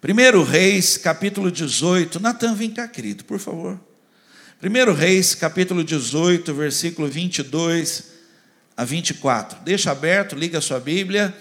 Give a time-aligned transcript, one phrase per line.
[0.00, 2.20] 1 Reis, capítulo 18.
[2.20, 3.80] Natan, vem cá, querido, por favor.
[4.62, 8.04] 1 Reis, capítulo 18, versículo 22
[8.76, 9.60] a 24.
[9.62, 11.36] Deixa aberto, liga a sua Bíblia,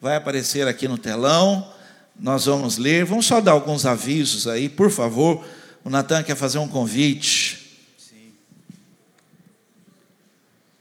[0.00, 1.74] vai aparecer aqui no telão.
[2.20, 3.04] Nós vamos ler.
[3.04, 5.44] Vamos só dar alguns avisos aí, por favor.
[5.82, 7.80] O Natan quer fazer um convite.
[7.98, 8.32] Sim.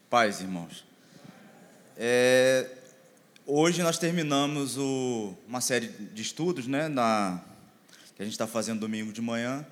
[0.08, 0.84] Paz, irmãos.
[1.98, 2.77] É,
[3.50, 7.42] Hoje nós terminamos o, uma série de estudos, né, na,
[8.14, 9.66] que a gente está fazendo domingo de manhã.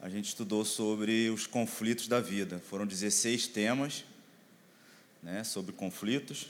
[0.00, 2.62] A gente estudou sobre os conflitos da vida.
[2.70, 4.06] Foram 16 temas
[5.22, 6.46] né, sobre conflitos.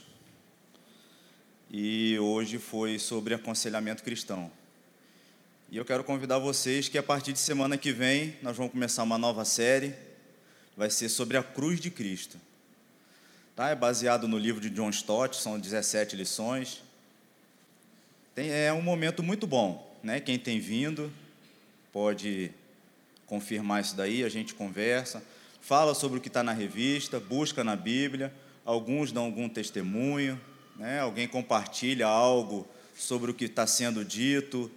[1.69, 4.53] E hoje foi sobre aconselhamento cristão.
[5.69, 9.03] E eu quero convidar vocês que a partir de semana que vem nós vamos começar
[9.03, 9.93] uma nova série.
[10.77, 12.39] Vai ser sobre a cruz de Cristo.
[13.55, 13.69] Tá?
[13.69, 16.83] É baseado no livro de John Stott, são 17 lições.
[18.35, 19.97] Tem, é um momento muito bom.
[20.03, 20.19] Né?
[20.19, 21.13] Quem tem vindo
[21.93, 22.51] pode
[23.27, 25.23] confirmar isso daí, a gente conversa,
[25.61, 30.39] fala sobre o que está na revista, busca na Bíblia, alguns dão algum testemunho,
[30.77, 30.99] né?
[30.99, 34.69] alguém compartilha algo sobre o que está sendo dito,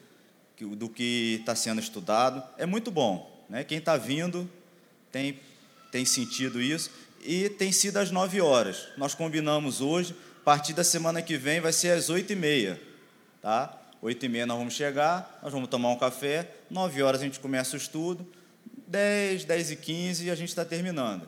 [0.59, 2.43] do que está sendo estudado.
[2.59, 3.43] É muito bom.
[3.49, 3.63] Né?
[3.63, 4.47] Quem está vindo
[5.11, 5.39] tem,
[5.91, 6.91] tem sentido isso
[7.23, 8.87] e tem sido às 9 horas.
[8.97, 12.81] Nós combinamos hoje, a partir da semana que vem vai ser às 8 e meia,
[13.41, 13.77] tá?
[14.01, 17.39] 8 e meia nós vamos chegar, nós vamos tomar um café, 9 horas a gente
[17.39, 18.25] começa o estudo,
[18.87, 21.27] 10, 10 e 15 a gente está terminando.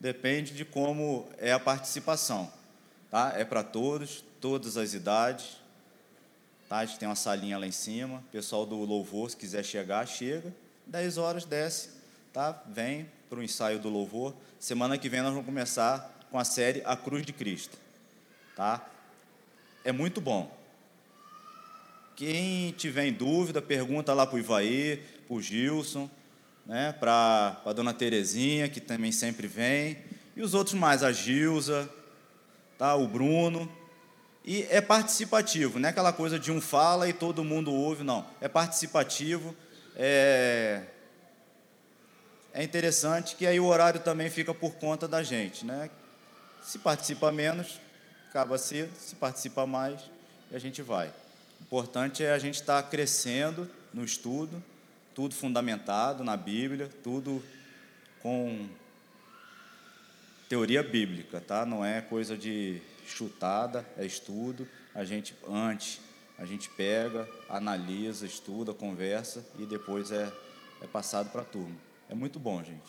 [0.00, 2.50] Depende de como é a participação,
[3.10, 3.32] tá?
[3.36, 5.58] É para todos, todas as idades,
[6.68, 6.78] tá?
[6.78, 10.52] A gente tem uma salinha lá em cima, pessoal do louvor, se quiser chegar, chega,
[10.86, 11.90] 10 horas desce,
[12.32, 12.62] tá?
[12.66, 14.34] Vem para o ensaio do louvor.
[14.66, 17.78] Semana que vem nós vamos começar com a série A Cruz de Cristo.
[18.56, 18.84] Tá?
[19.84, 20.52] É muito bom.
[22.16, 26.10] Quem tiver em dúvida, pergunta lá para o Ivaí, para o Gilson,
[26.66, 29.98] né, para a dona Terezinha, que também sempre vem,
[30.34, 31.88] e os outros mais, a Gilza,
[32.76, 33.70] tá, o Bruno.
[34.44, 38.26] E é participativo, não é aquela coisa de um fala e todo mundo ouve, não.
[38.40, 39.54] É participativo,
[39.94, 40.82] é,
[42.56, 45.90] é interessante que aí o horário também fica por conta da gente, né?
[46.62, 47.78] Se participa menos,
[48.30, 50.00] acaba cedo, se participa mais,
[50.50, 51.08] e a gente vai.
[51.60, 54.64] O importante é a gente estar tá crescendo no estudo,
[55.14, 57.44] tudo fundamentado na Bíblia, tudo
[58.22, 58.66] com
[60.48, 61.66] teoria bíblica, tá?
[61.66, 64.66] Não é coisa de chutada, é estudo.
[64.94, 66.00] A gente antes
[66.38, 70.32] a gente pega, analisa, estuda, conversa e depois é,
[70.82, 71.85] é passado para a turma.
[72.08, 72.80] É muito bom, gente.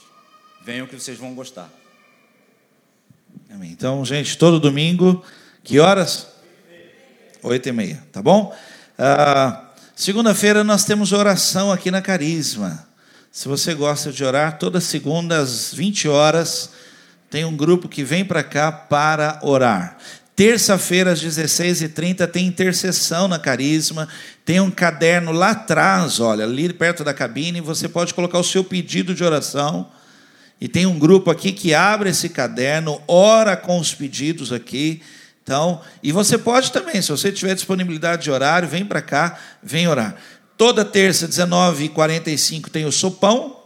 [0.64, 1.70] Venham que vocês vão gostar.
[3.50, 3.72] Amém.
[3.72, 5.24] Então, gente, todo domingo,
[5.64, 6.28] que horas?
[7.44, 8.56] Oito e meia, tá bom?
[8.98, 9.68] Ah,
[9.98, 12.88] Segunda-feira nós temos oração aqui na Carisma.
[13.32, 16.70] Se você gosta de orar, toda segunda às 20 horas
[17.32, 19.98] tem um grupo que vem para cá para orar.
[20.38, 24.08] Terça-feira, às 16h30, tem intercessão na Carisma.
[24.46, 27.60] Tem um caderno lá atrás, olha, ali perto da cabine.
[27.60, 29.90] Você pode colocar o seu pedido de oração.
[30.62, 35.02] E tem um grupo aqui que abre esse caderno, ora com os pedidos aqui.
[35.42, 39.88] Então, e você pode também, se você tiver disponibilidade de horário, vem para cá, vem
[39.88, 40.18] orar.
[40.56, 43.58] Toda terça, 19h45, tem o sopão,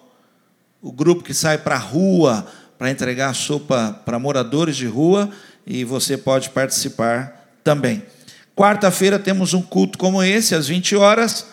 [0.81, 5.29] o grupo que sai para a rua para entregar sopa para moradores de rua
[5.65, 8.03] e você pode participar também.
[8.55, 11.47] Quarta-feira temos um culto como esse, às 20 horas.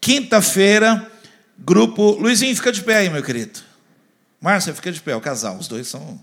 [0.00, 1.10] Quinta-feira,
[1.58, 2.12] grupo.
[2.12, 3.60] Luizinho, fica de pé aí, meu querido.
[4.40, 6.20] Márcia, fica de pé, o casal, os dois são.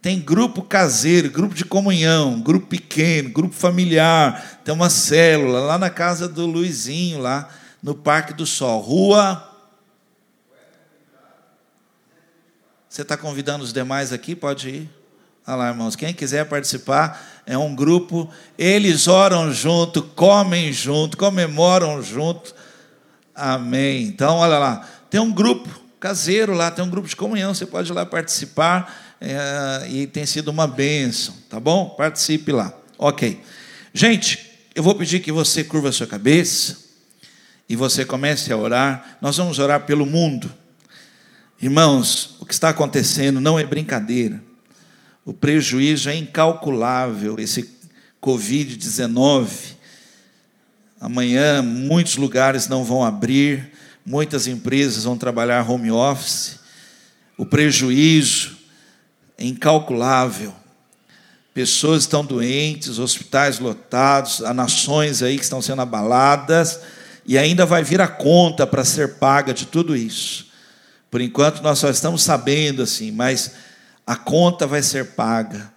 [0.00, 4.60] Tem grupo caseiro, grupo de comunhão, grupo pequeno, grupo familiar.
[4.64, 7.48] Tem uma célula lá na casa do Luizinho, lá
[7.82, 8.80] no Parque do Sol.
[8.80, 9.46] Rua.
[12.88, 14.34] Você está convidando os demais aqui?
[14.34, 14.99] Pode ir.
[15.50, 22.00] Olha lá, irmãos, quem quiser participar, é um grupo, eles oram junto, comem junto, comemoram
[22.00, 22.54] junto.
[23.34, 24.04] Amém.
[24.04, 27.90] Então, olha lá, tem um grupo caseiro lá, tem um grupo de comunhão, você pode
[27.90, 31.88] ir lá participar, é, e tem sido uma bênção, tá bom?
[31.90, 32.72] Participe lá.
[32.96, 33.42] Ok.
[33.92, 36.76] Gente, eu vou pedir que você curva a sua cabeça
[37.68, 39.18] e você comece a orar.
[39.20, 40.48] Nós vamos orar pelo mundo.
[41.60, 44.48] Irmãos, o que está acontecendo não é brincadeira.
[45.30, 47.70] O prejuízo é incalculável, esse
[48.20, 49.48] Covid-19.
[51.00, 53.70] Amanhã muitos lugares não vão abrir,
[54.04, 56.58] muitas empresas vão trabalhar home office.
[57.38, 58.56] O prejuízo
[59.38, 60.52] é incalculável.
[61.54, 66.80] Pessoas estão doentes, hospitais lotados, há nações aí que estão sendo abaladas.
[67.24, 70.48] e ainda vai vir a conta para ser paga de tudo isso.
[71.08, 73.69] Por enquanto nós só estamos sabendo assim, mas
[74.10, 75.72] a conta vai ser paga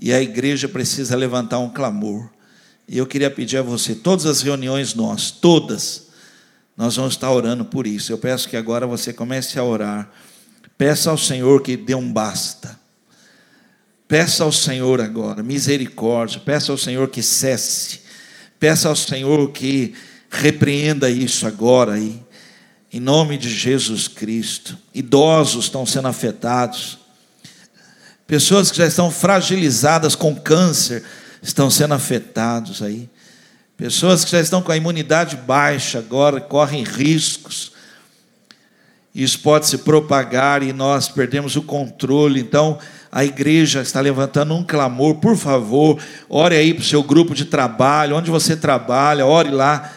[0.00, 2.30] e a igreja precisa levantar um clamor.
[2.88, 6.06] E eu queria pedir a você, todas as reuniões nós, todas,
[6.74, 8.10] nós vamos estar orando por isso.
[8.10, 10.10] Eu peço que agora você comece a orar.
[10.78, 12.80] Peça ao Senhor que dê um basta.
[14.08, 16.40] Peça ao Senhor agora misericórdia.
[16.40, 18.00] Peça ao Senhor que cesse.
[18.58, 19.92] Peça ao Senhor que
[20.30, 22.22] repreenda isso agora aí.
[22.90, 24.78] Em nome de Jesus Cristo.
[24.94, 27.04] Idosos estão sendo afetados.
[28.26, 31.04] Pessoas que já estão fragilizadas com câncer
[31.40, 33.08] estão sendo afetados aí.
[33.76, 37.72] Pessoas que já estão com a imunidade baixa agora correm riscos.
[39.14, 42.40] Isso pode se propagar e nós perdemos o controle.
[42.40, 42.78] Então,
[43.12, 47.44] a igreja está levantando um clamor, por favor, ore aí para o seu grupo de
[47.44, 49.90] trabalho, onde você trabalha, ore lá,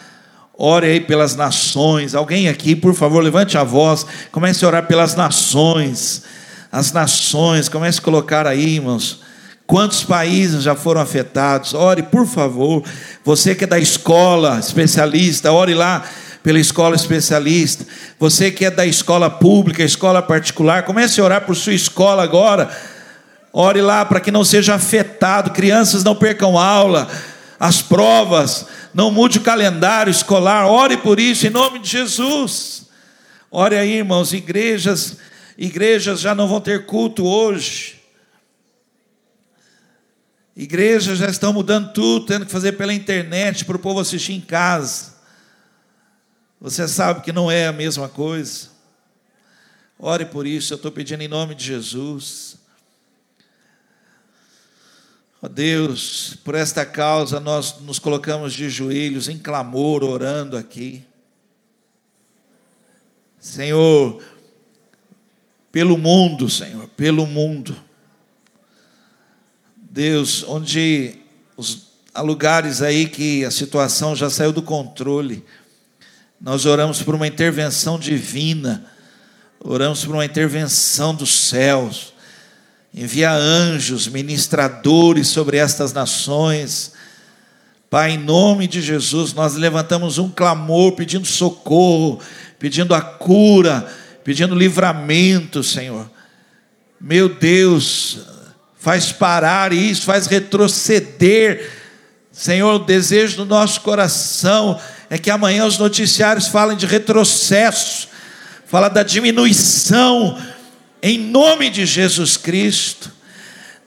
[0.57, 2.15] ore aí pelas nações.
[2.15, 6.23] Alguém aqui, por favor, levante a voz, comece a orar pelas nações.
[6.71, 9.21] As nações, comece a colocar aí, irmãos.
[9.65, 11.73] Quantos países já foram afetados?
[11.73, 12.83] Ore, por favor.
[13.23, 16.03] Você que é da escola especialista, ore lá
[16.43, 17.85] pela escola especialista.
[18.19, 22.69] Você que é da escola pública, escola particular, comece a orar por sua escola agora.
[23.51, 27.07] Ore lá para que não seja afetado, crianças não percam aula,
[27.59, 30.67] as provas, não mude o calendário escolar.
[30.67, 32.87] Ore por isso em nome de Jesus.
[33.51, 35.17] Ore aí, irmãos, igrejas,
[35.59, 37.99] igrejas já não vão ter culto hoje.
[40.55, 44.41] Igrejas já estão mudando tudo, tendo que fazer pela internet para o povo assistir em
[44.41, 45.15] casa.
[46.61, 48.69] Você sabe que não é a mesma coisa.
[49.97, 52.57] Ore por isso, eu estou pedindo em nome de Jesus.
[55.41, 61.03] Ó oh Deus, por esta causa nós nos colocamos de joelhos em clamor, orando aqui.
[63.39, 64.21] Senhor,
[65.71, 67.75] pelo mundo, Senhor, pelo mundo.
[69.75, 71.15] Deus, onde
[71.57, 75.43] os, há lugares aí que a situação já saiu do controle.
[76.39, 78.85] Nós oramos por uma intervenção divina,
[79.59, 82.13] oramos por uma intervenção dos céus
[82.93, 86.93] envia anjos, ministradores sobre estas nações.
[87.89, 92.19] Pai, em nome de Jesus, nós levantamos um clamor pedindo socorro,
[92.57, 93.87] pedindo a cura,
[94.29, 96.07] pedindo livramento, Senhor.
[97.01, 98.19] Meu Deus,
[98.77, 101.67] faz parar isso, faz retroceder.
[102.31, 104.79] Senhor, o desejo do nosso coração
[105.09, 108.07] é que amanhã os noticiários falem de retrocesso,
[108.67, 110.39] fala da diminuição
[111.01, 113.11] em nome de Jesus Cristo.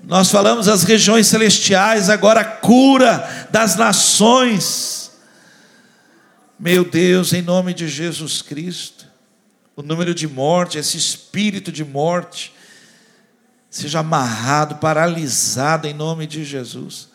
[0.02, 5.12] Nós falamos as regiões celestiais, agora a cura das nações.
[6.58, 9.01] Meu Deus, em nome de Jesus Cristo,
[9.74, 12.54] o número de morte, esse espírito de morte,
[13.70, 17.08] seja amarrado, paralisado em nome de Jesus.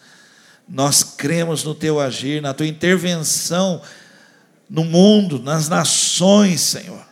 [0.68, 3.82] Nós cremos no teu agir, na tua intervenção
[4.70, 7.06] no mundo, nas nações, Senhor.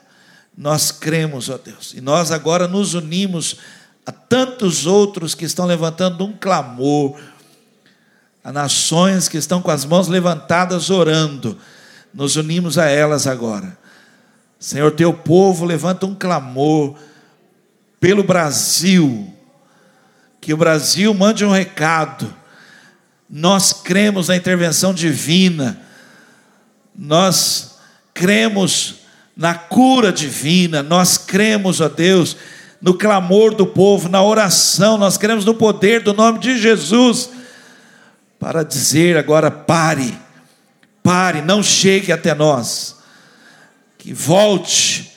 [0.58, 3.58] Nós cremos, ó Deus, e nós agora nos unimos
[4.06, 7.20] a tantos outros que estão levantando um clamor,
[8.44, 11.58] a nações que estão com as mãos levantadas orando,
[12.14, 13.78] nos unimos a elas agora.
[14.66, 16.96] Senhor, teu povo levanta um clamor
[18.00, 19.32] pelo Brasil,
[20.42, 22.34] que o Brasil mande um recado.
[23.30, 25.80] Nós cremos na intervenção divina,
[26.96, 27.78] nós
[28.12, 29.02] cremos
[29.38, 32.36] na cura divina, nós cremos, ó Deus,
[32.82, 37.30] no clamor do povo, na oração, nós cremos no poder do nome de Jesus,
[38.40, 40.18] para dizer agora: pare,
[41.04, 42.95] pare, não chegue até nós,
[44.06, 45.12] que volte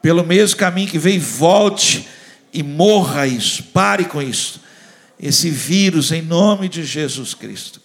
[0.00, 2.08] pelo mesmo caminho que veio, volte
[2.54, 4.62] e morra isso, pare com isso,
[5.20, 7.82] esse vírus, em nome de Jesus Cristo.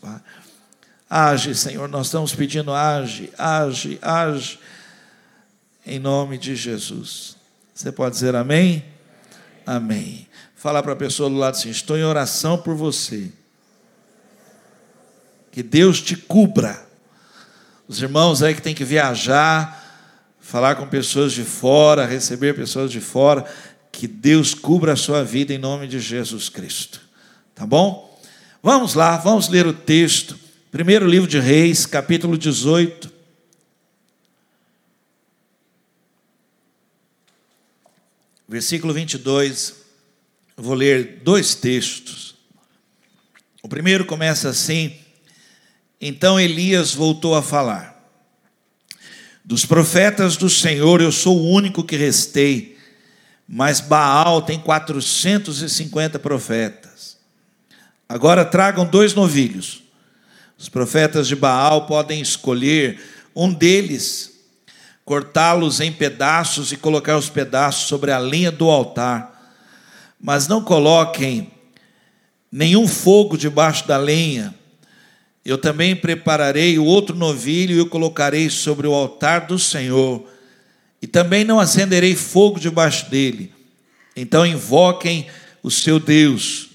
[1.10, 4.60] Age, Senhor, nós estamos pedindo, age, age, age
[5.86, 7.36] em nome de Jesus.
[7.76, 8.86] Você pode dizer amém?
[9.66, 10.26] Amém.
[10.56, 13.30] Fala para a pessoa do lado assim: estou em oração por você.
[15.52, 16.88] Que Deus te cubra.
[17.90, 19.89] Os irmãos aí que tem que viajar,
[20.50, 23.46] falar com pessoas de fora, receber pessoas de fora,
[23.92, 27.00] que Deus cubra a sua vida em nome de Jesus Cristo.
[27.54, 28.20] Tá bom?
[28.64, 30.36] Vamos lá, vamos ler o texto.
[30.72, 33.20] Primeiro livro de Reis, capítulo 18.
[38.48, 39.76] versículo 22,
[40.58, 42.34] vou ler dois textos.
[43.62, 44.98] O primeiro começa assim:
[46.02, 47.99] Então Elias voltou a falar:
[49.50, 52.78] Dos profetas do Senhor, eu sou o único que restei,
[53.48, 57.18] mas Baal tem 450 profetas.
[58.08, 59.82] Agora tragam dois novilhos.
[60.56, 63.02] Os profetas de Baal podem escolher
[63.36, 64.40] um deles,
[65.04, 69.58] cortá-los em pedaços e colocar os pedaços sobre a linha do altar.
[70.22, 71.52] Mas não coloquem
[72.52, 74.54] nenhum fogo debaixo da lenha.
[75.44, 80.26] Eu também prepararei o outro novilho e o colocarei sobre o altar do Senhor.
[81.02, 83.54] E também não acenderei fogo debaixo dele.
[84.16, 85.28] Então invoquem
[85.64, 86.70] o seu Deus,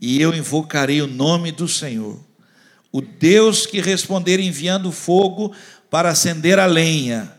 [0.00, 2.18] e eu invocarei o nome do Senhor.
[2.90, 5.54] O Deus que responder enviando fogo
[5.90, 7.32] para acender a lenha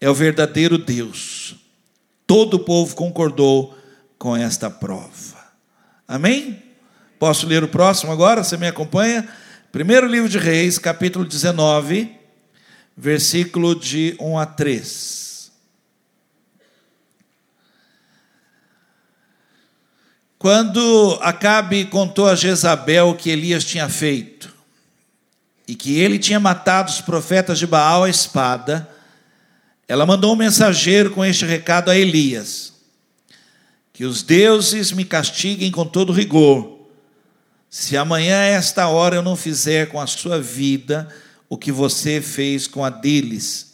[0.00, 1.54] é o verdadeiro Deus.
[2.26, 3.76] Todo o povo concordou
[4.18, 5.42] com esta prova.
[6.06, 6.62] Amém?
[7.18, 8.42] Posso ler o próximo agora?
[8.42, 9.28] Você me acompanha?
[9.72, 12.14] Primeiro livro de Reis, capítulo 19,
[12.94, 15.50] versículo de 1 a 3.
[20.38, 24.54] Quando Acabe contou a Jezabel o que Elias tinha feito,
[25.66, 28.86] e que ele tinha matado os profetas de Baal à espada,
[29.88, 32.74] ela mandou um mensageiro com este recado a Elias:
[33.90, 36.81] Que os deuses me castiguem com todo rigor
[37.74, 41.08] se amanhã, a esta hora, eu não fizer com a sua vida
[41.48, 43.72] o que você fez com a deles.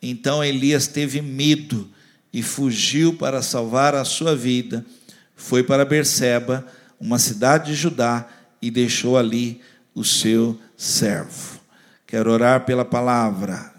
[0.00, 1.90] Então Elias teve medo
[2.32, 4.86] e fugiu para salvar a sua vida.
[5.34, 6.64] Foi para Berseba,
[7.00, 8.28] uma cidade de Judá,
[8.62, 9.60] e deixou ali
[9.92, 11.58] o seu servo.
[12.06, 13.74] Quero orar pela palavra.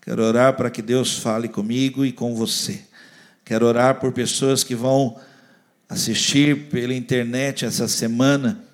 [0.00, 2.82] Quero orar para que Deus fale comigo e com você.
[3.44, 5.18] Quero orar por pessoas que vão
[5.88, 8.64] assistir pela internet essa semana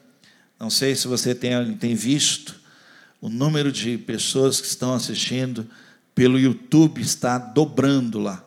[0.62, 2.54] não sei se você tem, tem visto,
[3.20, 5.66] o número de pessoas que estão assistindo
[6.14, 8.44] pelo YouTube está dobrando lá.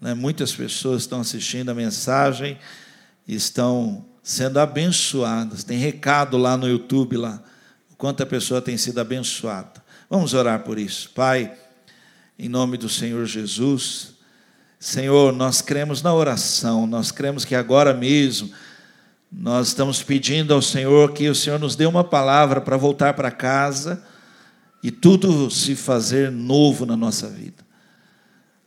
[0.00, 0.14] Né?
[0.14, 2.56] Muitas pessoas estão assistindo a mensagem
[3.26, 5.64] estão sendo abençoadas.
[5.64, 7.42] Tem recado lá no YouTube, lá,
[7.90, 9.82] o quanto a pessoa tem sido abençoada.
[10.08, 11.10] Vamos orar por isso.
[11.10, 11.52] Pai,
[12.38, 14.12] em nome do Senhor Jesus,
[14.78, 18.48] Senhor, nós cremos na oração, nós cremos que agora mesmo
[19.30, 23.30] nós estamos pedindo ao Senhor que o Senhor nos dê uma palavra para voltar para
[23.30, 24.02] casa
[24.82, 27.62] e tudo se fazer novo na nossa vida.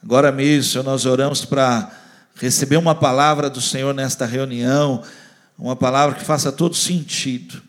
[0.04, 1.92] Agora mesmo, nós oramos para
[2.36, 5.04] receber uma palavra do Senhor nesta reunião,
[5.58, 7.62] uma palavra que faça todo sentido,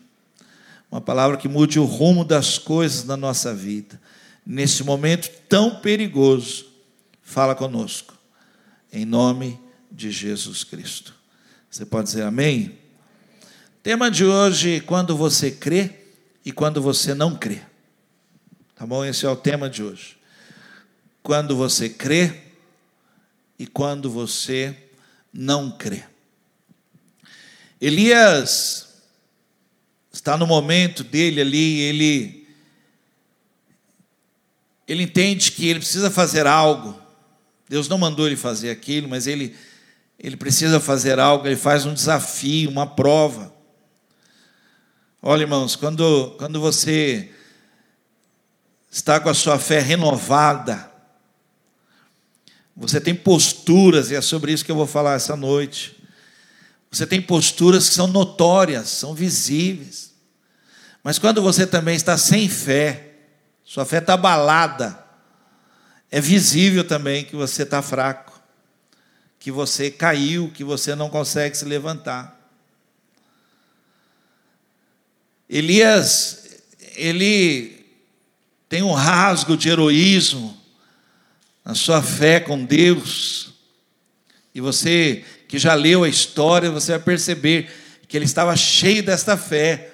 [0.91, 3.99] uma palavra que mude o rumo das coisas na nossa vida.
[4.45, 6.65] Nesse momento tão perigoso,
[7.23, 8.13] fala conosco,
[8.91, 9.59] em nome
[9.91, 11.13] de Jesus Cristo.
[11.69, 12.82] Você pode dizer amém?
[13.83, 15.91] Tema de hoje: quando você crê
[16.45, 17.59] e quando você não crê.
[18.73, 19.03] Tá bom?
[19.03, 20.17] Esse é o tema de hoje.
[21.21, 22.33] Quando você crê
[23.59, 24.73] e quando você
[25.33, 26.03] não crê.
[27.79, 28.87] Elias
[30.13, 32.47] está no momento dele ali, ele
[34.87, 36.97] ele entende que ele precisa fazer algo.
[37.67, 39.53] Deus não mandou ele fazer aquilo, mas ele
[40.17, 43.52] ele precisa fazer algo, ele faz um desafio, uma prova.
[45.25, 47.31] Olha, irmãos, quando, quando você
[48.91, 50.91] está com a sua fé renovada,
[52.75, 55.97] você tem posturas, e é sobre isso que eu vou falar essa noite.
[56.91, 60.13] Você tem posturas que são notórias, são visíveis.
[61.01, 63.13] Mas quando você também está sem fé,
[63.63, 65.05] sua fé está abalada,
[66.11, 68.37] é visível também que você está fraco,
[69.39, 72.42] que você caiu, que você não consegue se levantar.
[75.49, 76.61] Elias,
[76.95, 77.85] ele
[78.69, 80.57] tem um rasgo de heroísmo
[81.63, 83.53] na sua fé com Deus.
[84.53, 87.69] E você que já leu a história, você vai perceber
[88.07, 89.91] que ele estava cheio desta fé.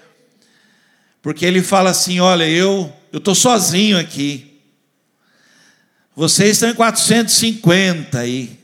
[1.22, 4.62] Porque ele fala assim: Olha, eu eu estou sozinho aqui.
[6.16, 8.60] Vocês estão em 450 aí.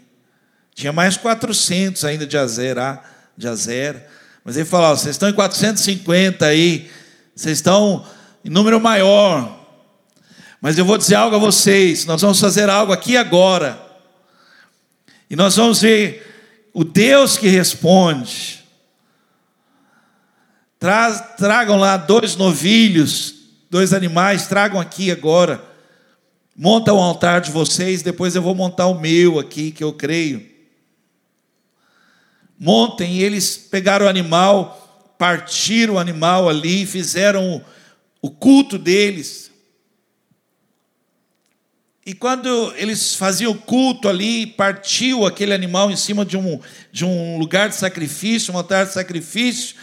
[0.73, 3.01] Tinha mais 400 ainda de Azera,
[3.35, 4.07] de Azera.
[4.45, 6.89] Mas ele fala: vocês estão em 450 aí,
[7.35, 8.05] vocês estão
[8.45, 9.59] em número maior.
[10.61, 13.81] Mas eu vou dizer algo a vocês: nós vamos fazer algo aqui agora.
[15.27, 18.63] E nós vamos ver o Deus que responde.
[21.37, 23.33] tragam lá dois novilhos,
[23.71, 25.63] dois animais, tragam aqui agora.
[26.55, 30.54] Monta o altar de vocês, depois eu vou montar o meu aqui, que eu creio
[32.59, 37.63] montem, e eles pegaram o animal, partiram o animal ali, fizeram
[38.21, 39.51] o culto deles.
[42.05, 46.59] E quando eles faziam o culto ali, partiu aquele animal em cima de um,
[46.91, 49.75] de um lugar de sacrifício, um altar de sacrifício,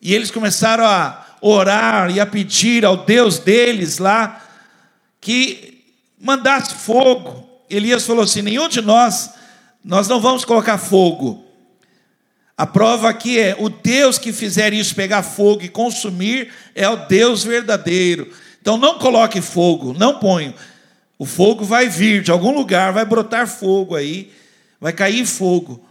[0.00, 4.42] e eles começaram a orar e a pedir ao Deus deles lá
[5.20, 5.84] que
[6.18, 7.46] mandasse fogo.
[7.68, 9.30] Elias falou assim: nenhum de nós,
[9.84, 11.44] nós não vamos colocar fogo.
[12.56, 17.06] A prova aqui é: o Deus que fizer isso pegar fogo e consumir é o
[17.06, 18.32] Deus verdadeiro.
[18.60, 20.54] Então não coloque fogo, não ponha.
[21.18, 24.32] O fogo vai vir de algum lugar, vai brotar fogo aí,
[24.80, 25.86] vai cair fogo.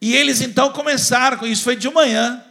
[0.00, 2.42] E eles então começaram, isso foi de manhã,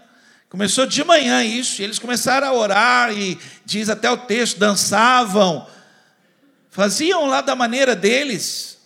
[0.49, 5.65] começou de manhã isso, e eles começaram a orar, e diz até o texto, dançavam,
[6.69, 8.77] faziam lá da maneira deles,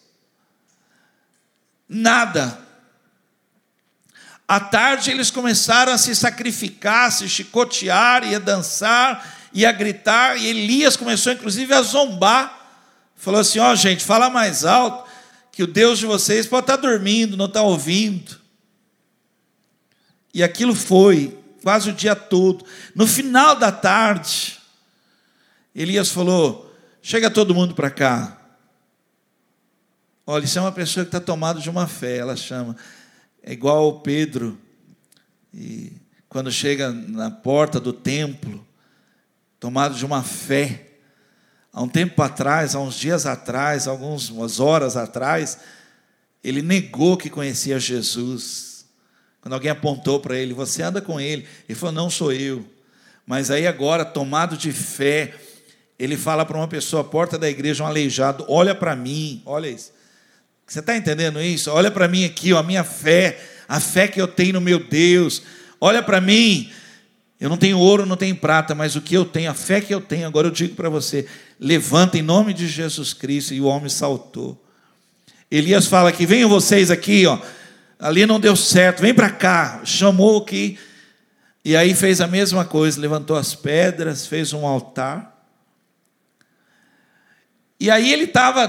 [1.89, 2.62] nada.
[4.55, 9.71] À tarde eles começaram a se sacrificar, a se chicotear e a dançar e a
[9.71, 12.63] gritar, e Elias começou inclusive a zombar
[13.23, 15.09] Falou assim: ó, oh, gente, fala mais alto,
[15.49, 18.37] que o Deus de vocês pode estar dormindo, não está ouvindo.
[20.33, 22.65] E aquilo foi, quase o dia todo.
[22.93, 24.59] No final da tarde,
[25.73, 28.37] Elias falou: chega todo mundo para cá.
[30.27, 32.75] Olha, isso é uma pessoa que está tomada de uma fé, ela chama.
[33.43, 34.57] É igual Pedro,
[35.53, 35.91] e
[36.29, 38.65] quando chega na porta do templo,
[39.59, 40.87] tomado de uma fé
[41.73, 45.57] há um tempo atrás, há uns dias atrás, algumas horas atrás,
[46.41, 48.85] ele negou que conhecia Jesus.
[49.41, 52.65] Quando alguém apontou para ele, você anda com ele, ele falou: Não sou eu.
[53.25, 55.33] Mas aí agora, tomado de fé,
[55.99, 59.67] ele fala para uma pessoa, à porta da igreja, um aleijado: Olha para mim, olha
[59.67, 59.91] isso.
[60.65, 61.69] Você está entendendo isso?
[61.71, 64.79] Olha para mim aqui, ó, a minha fé, a fé que eu tenho no meu
[64.79, 65.43] Deus.
[65.79, 66.71] Olha para mim,
[67.39, 69.93] eu não tenho ouro, não tenho prata, mas o que eu tenho, a fé que
[69.93, 71.27] eu tenho, agora eu digo para você:
[71.59, 73.53] levanta em nome de Jesus Cristo.
[73.53, 74.63] E o homem saltou.
[75.51, 77.37] Elias fala que venham vocês aqui, ó.
[77.99, 79.81] Ali não deu certo, vem para cá.
[79.83, 80.79] Chamou aqui.
[81.65, 85.45] E aí fez a mesma coisa, levantou as pedras, fez um altar.
[87.79, 88.67] E aí ele estava,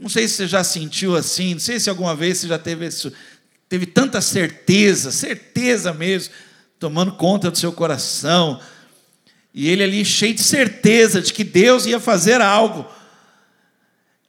[0.00, 2.86] não sei se você já sentiu assim, não sei se alguma vez você já teve
[2.86, 3.12] isso,
[3.68, 6.32] teve tanta certeza, certeza mesmo
[6.78, 8.58] tomando conta do seu coração,
[9.52, 12.86] e ele ali cheio de certeza de que Deus ia fazer algo.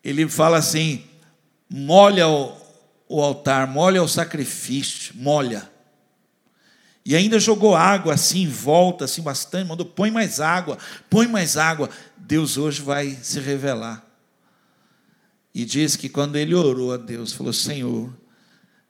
[0.04, 1.06] Ele fala assim:
[1.70, 2.54] molha o,
[3.08, 5.70] o altar, molha o sacrifício, molha.
[7.06, 10.78] E ainda jogou água assim em volta, assim bastante, mandou: põe mais água,
[11.10, 11.90] põe mais água.
[12.18, 14.11] Deus hoje vai se revelar.
[15.54, 18.12] E diz que quando ele orou a Deus, falou: Senhor,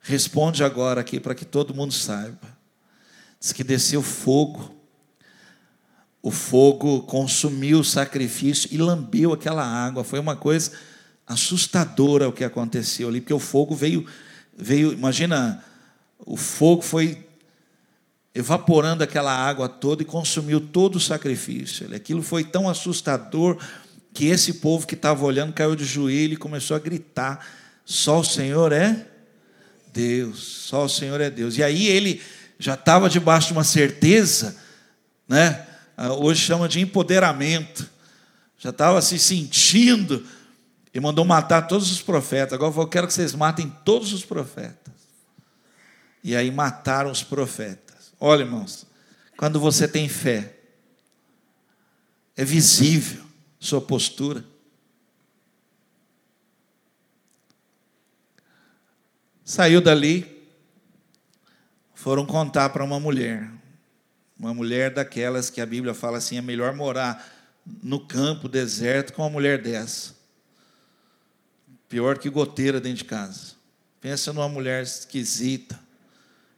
[0.00, 2.56] responde agora aqui para que todo mundo saiba.
[3.40, 4.74] Diz que desceu fogo.
[6.22, 10.04] O fogo consumiu o sacrifício e lambeu aquela água.
[10.04, 10.72] Foi uma coisa
[11.26, 14.06] assustadora o que aconteceu ali, porque o fogo veio,
[14.56, 15.64] veio, imagina,
[16.24, 17.26] o fogo foi
[18.34, 21.94] evaporando aquela água toda e consumiu todo o sacrifício.
[21.94, 23.58] Aquilo foi tão assustador
[24.12, 27.46] que esse povo que estava olhando caiu de joelho e começou a gritar:
[27.84, 29.06] Só o Senhor é
[29.92, 31.56] Deus, só o Senhor é Deus.
[31.56, 32.20] E aí ele
[32.58, 34.56] já estava debaixo de uma certeza,
[35.26, 35.66] né?
[35.96, 37.88] Ah, hoje chama de empoderamento,
[38.58, 40.26] já estava se sentindo
[40.94, 42.52] e mandou matar todos os profetas.
[42.52, 44.92] Agora eu quero que vocês matem todos os profetas.
[46.22, 48.12] E aí mataram os profetas.
[48.20, 48.86] Olha, irmãos,
[49.36, 50.54] quando você tem fé,
[52.36, 53.31] é visível
[53.62, 54.44] sua postura.
[59.44, 60.50] Saiu dali,
[61.94, 63.48] foram contar para uma mulher,
[64.36, 67.24] uma mulher daquelas que a Bíblia fala assim: é melhor morar
[67.80, 70.16] no campo deserto com uma mulher dessa.
[71.88, 73.52] Pior que goteira dentro de casa.
[74.00, 75.78] Pensa numa mulher esquisita.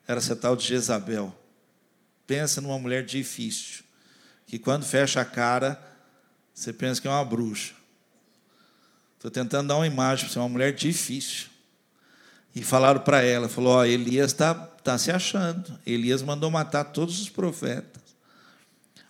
[0.09, 1.37] Era essa tal de Jezabel.
[2.27, 3.85] Pensa numa mulher difícil.
[4.47, 5.94] Que quando fecha a cara,
[6.55, 7.75] você pensa que é uma bruxa.
[9.17, 11.49] Estou tentando dar uma imagem para você, uma mulher difícil.
[12.55, 15.77] E falaram para ela, falou, Elias está tá se achando.
[15.85, 18.03] Elias mandou matar todos os profetas.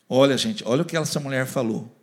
[0.09, 1.95] Olha, gente, olha o que essa mulher falou.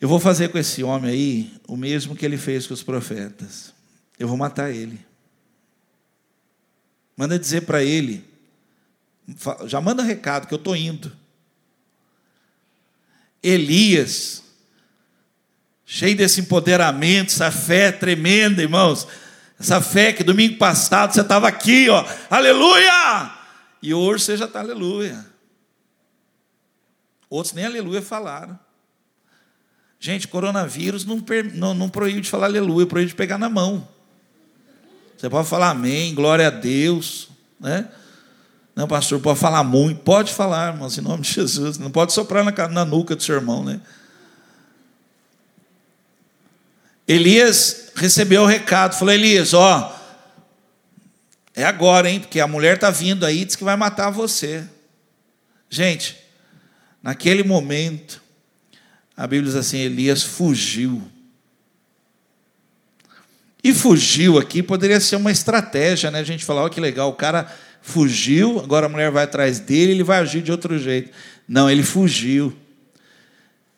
[0.00, 3.74] Eu vou fazer com esse homem aí o mesmo que ele fez com os profetas.
[4.18, 5.04] Eu vou matar ele.
[7.16, 8.24] Manda dizer para ele.
[9.66, 11.12] Já manda recado que eu estou indo.
[13.48, 14.38] Elias
[15.90, 19.08] cheio desse empoderamento, essa fé tremenda, irmãos.
[19.58, 23.32] Essa fé que domingo passado você estava aqui, ó, aleluia!
[23.82, 25.26] E hoje você já está aleluia.
[27.30, 28.58] Outros nem aleluia falaram.
[29.98, 33.88] Gente, coronavírus não, não, não proíbe de falar aleluia, proíbe de pegar na mão.
[35.16, 37.88] Você pode falar amém, glória a Deus, né?
[38.78, 40.02] Não, pastor, pode falar muito.
[40.02, 41.78] Pode falar, irmãos, em nome de Jesus.
[41.78, 43.80] Não pode soprar na, na nuca do seu irmão, né?
[47.08, 50.00] Elias recebeu o recado, falou: Elias, ó,
[51.56, 52.20] é agora, hein?
[52.20, 54.64] Porque a mulher está vindo aí, diz que vai matar você.
[55.68, 56.16] Gente,
[57.02, 58.22] naquele momento,
[59.16, 61.02] a Bíblia diz assim: Elias fugiu.
[63.64, 66.20] E fugiu aqui poderia ser uma estratégia, né?
[66.20, 67.52] A gente falar, olha que legal, o cara
[67.88, 71.10] fugiu, agora a mulher vai atrás dele, ele vai agir de outro jeito.
[71.48, 72.54] Não, ele fugiu.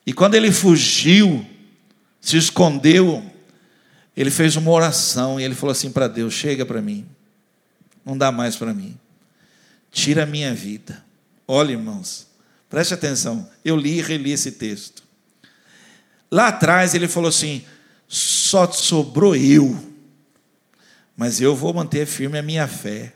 [0.04, 1.46] E quando ele fugiu,
[2.20, 3.24] se escondeu,
[4.16, 7.06] ele fez uma oração e ele falou assim para Deus: chega para mim,
[8.04, 8.98] não dá mais para mim,
[9.92, 11.04] tira a minha vida.
[11.46, 12.26] Olha, irmãos,
[12.68, 15.04] preste atenção, eu li e reli esse texto.
[16.28, 17.64] Lá atrás ele falou assim:
[18.08, 19.80] só sobrou eu,
[21.16, 23.14] mas eu vou manter firme a minha fé.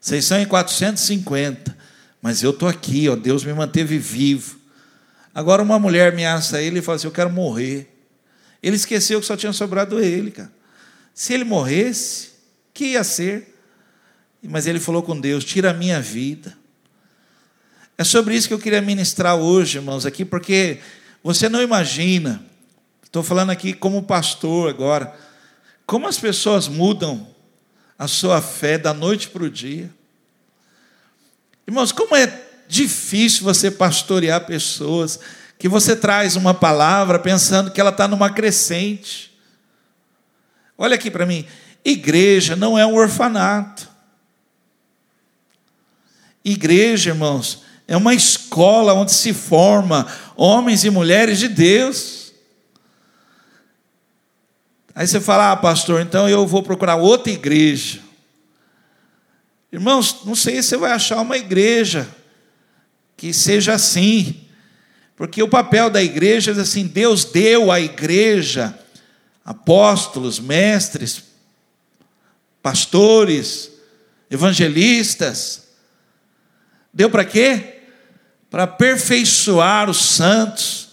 [0.00, 1.76] Vocês são em 450,
[2.22, 4.58] mas eu estou aqui, ó, Deus me manteve vivo.
[5.34, 7.94] Agora uma mulher ameaça ele e fala assim: Eu quero morrer.
[8.62, 10.50] Ele esqueceu que só tinha sobrado ele, cara.
[11.14, 12.30] Se ele morresse,
[12.72, 13.54] que ia ser?
[14.42, 16.56] Mas ele falou com Deus: Tira a minha vida.
[17.96, 20.78] É sobre isso que eu queria ministrar hoje, irmãos, aqui, porque
[21.22, 22.42] você não imagina,
[23.04, 25.14] estou falando aqui como pastor agora,
[25.84, 27.28] como as pessoas mudam
[28.00, 29.90] a sua fé da noite para o dia.
[31.68, 35.20] Irmãos, como é difícil você pastorear pessoas
[35.58, 39.30] que você traz uma palavra pensando que ela está numa crescente.
[40.78, 41.46] Olha aqui para mim,
[41.84, 43.86] igreja não é um orfanato.
[46.42, 52.19] Igreja, irmãos, é uma escola onde se forma homens e mulheres de Deus.
[54.94, 58.00] Aí você fala, ah, pastor, então eu vou procurar outra igreja.
[59.72, 62.08] Irmãos, não sei se você vai achar uma igreja
[63.16, 64.40] que seja assim,
[65.16, 68.76] porque o papel da igreja é assim: Deus deu à igreja
[69.44, 71.22] apóstolos, mestres,
[72.62, 73.70] pastores,
[74.30, 75.68] evangelistas.
[76.92, 77.80] Deu para quê?
[78.50, 80.88] para aperfeiçoar os santos,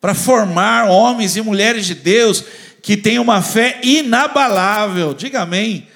[0.00, 2.44] para formar homens e mulheres de Deus
[2.82, 5.14] que têm uma fé inabalável.
[5.14, 5.88] Diga amém.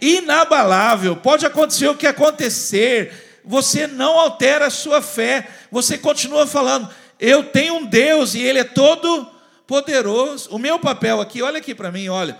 [0.00, 1.16] Inabalável.
[1.16, 7.44] Pode acontecer o que acontecer, você não altera a sua fé, você continua falando: eu
[7.44, 9.28] tenho um Deus e Ele é todo
[9.66, 10.50] poderoso.
[10.50, 12.38] O meu papel aqui, olha aqui para mim, olha,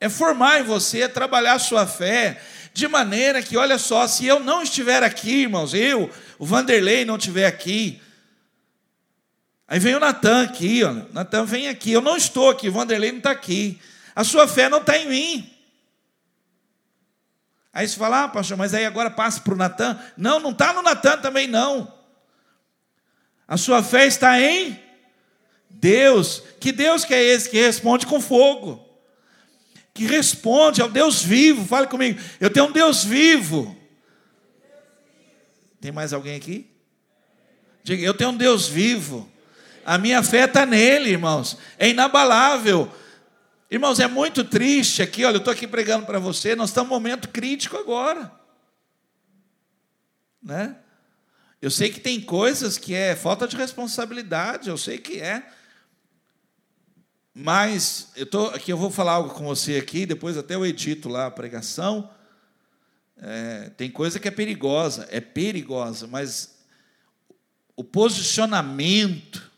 [0.00, 2.40] é formar em você, é trabalhar a sua fé,
[2.72, 7.16] de maneira que, olha só, se eu não estiver aqui, irmãos, eu, o Vanderlei, não
[7.16, 8.00] estiver aqui,
[9.70, 13.10] aí vem o Natan aqui, ó, Natan vem aqui, eu não estou aqui, o Vanderlei
[13.10, 13.80] não está aqui,
[14.14, 15.50] a sua fé não está em mim.
[17.72, 19.98] Aí você fala, ah, pastor, mas aí agora passa para o Natan.
[20.16, 21.90] Não, não está no Natan também, não.
[23.48, 24.78] A sua fé está em
[25.70, 26.42] Deus.
[26.58, 28.90] Que Deus que é esse que responde com fogo?
[30.00, 31.66] que responde ao Deus vivo.
[31.66, 33.76] Fale comigo, eu tenho um Deus vivo.
[35.80, 36.66] Tem mais alguém aqui?
[37.82, 39.30] Diga, eu tenho um Deus vivo.
[39.84, 41.56] A minha fé está nele, irmãos.
[41.78, 42.90] É inabalável.
[43.70, 45.24] Irmãos, é muito triste aqui.
[45.24, 46.56] Olha, eu estou aqui pregando para você.
[46.56, 48.32] Nós estamos num momento crítico agora.
[50.42, 50.76] Né?
[51.60, 54.68] Eu sei que tem coisas que é falta de responsabilidade.
[54.68, 55.46] Eu sei que é.
[57.34, 61.08] Mas eu tô aqui, eu vou falar algo com você aqui, depois até eu edito
[61.08, 62.10] lá a pregação.
[63.16, 66.58] É, tem coisa que é perigosa, é perigosa, mas
[67.76, 69.49] o posicionamento,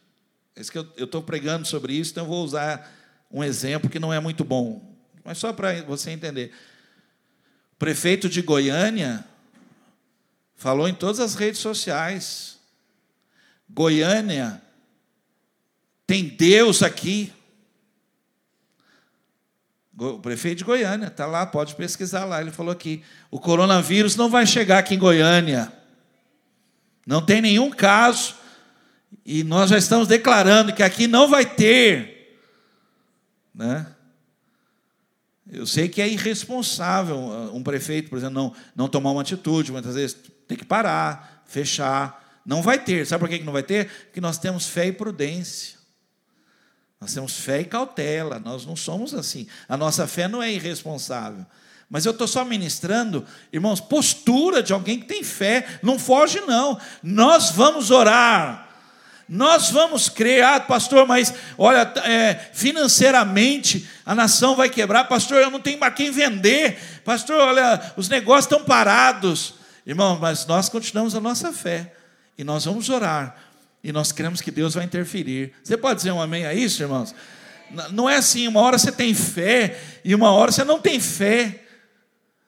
[0.55, 2.91] é que eu estou pregando sobre isso, então eu vou usar
[3.31, 6.53] um exemplo que não é muito bom, mas só para você entender.
[7.73, 9.25] O prefeito de Goiânia
[10.55, 12.59] falou em todas as redes sociais.
[13.69, 14.63] Goiânia
[16.07, 17.33] tem Deus aqui.
[19.97, 22.41] O prefeito de Goiânia está lá, pode pesquisar lá.
[22.41, 25.73] Ele falou aqui: o coronavírus não vai chegar aqui em Goiânia.
[27.07, 28.42] Não tem nenhum caso.
[29.25, 32.41] E nós já estamos declarando que aqui não vai ter.
[33.55, 33.87] Né?
[35.51, 37.19] Eu sei que é irresponsável
[37.53, 40.17] um prefeito, por exemplo, não, não tomar uma atitude, muitas vezes
[40.49, 42.41] tem que parar, fechar.
[42.45, 43.07] Não vai ter.
[43.07, 43.89] Sabe por que não vai ter?
[44.05, 45.79] Porque nós temos fé e prudência.
[47.01, 49.47] Nós temos fé e cautela, nós não somos assim.
[49.69, 51.45] A nossa fé não é irresponsável.
[51.91, 55.79] Mas eu estou só ministrando, irmãos, postura de alguém que tem fé.
[55.83, 56.81] Não foge, não.
[57.03, 58.72] Nós vamos orar.
[59.35, 65.51] Nós vamos crer, ah, pastor, mas olha, é, financeiramente a nação vai quebrar, pastor, eu
[65.51, 69.55] não tenho para quem vender, pastor, olha, os negócios estão parados.
[69.87, 71.95] Irmão, mas nós continuamos a nossa fé
[72.37, 73.35] e nós vamos orar
[73.83, 75.55] e nós cremos que Deus vai interferir.
[75.65, 77.15] Você pode dizer um amém a isso, irmãos?
[77.91, 81.63] Não é assim, uma hora você tem fé e uma hora você não tem fé.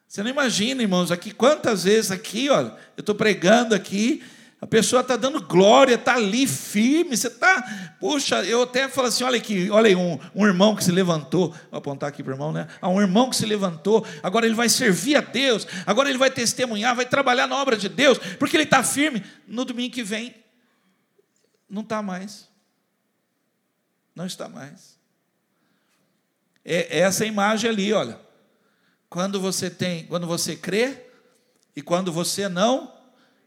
[0.07, 4.23] Você não imagina, irmãos, aqui quantas vezes aqui, olha, eu estou pregando aqui,
[4.65, 7.93] a pessoa está dando glória, está ali firme, você está.
[8.01, 11.51] Puxa, eu até falo assim: olha aqui, olha aí, um, um irmão que se levantou,
[11.71, 12.67] vou apontar aqui para o irmão, né?
[12.81, 16.31] Há um irmão que se levantou, agora ele vai servir a Deus, agora ele vai
[16.31, 19.23] testemunhar, vai trabalhar na obra de Deus, porque ele está firme.
[19.47, 20.35] No domingo que vem,
[21.69, 22.49] não está mais.
[24.17, 24.99] Não está mais.
[26.65, 28.19] É, é essa imagem ali, olha.
[29.11, 31.05] Quando você tem, quando você crê
[31.77, 32.95] e quando você não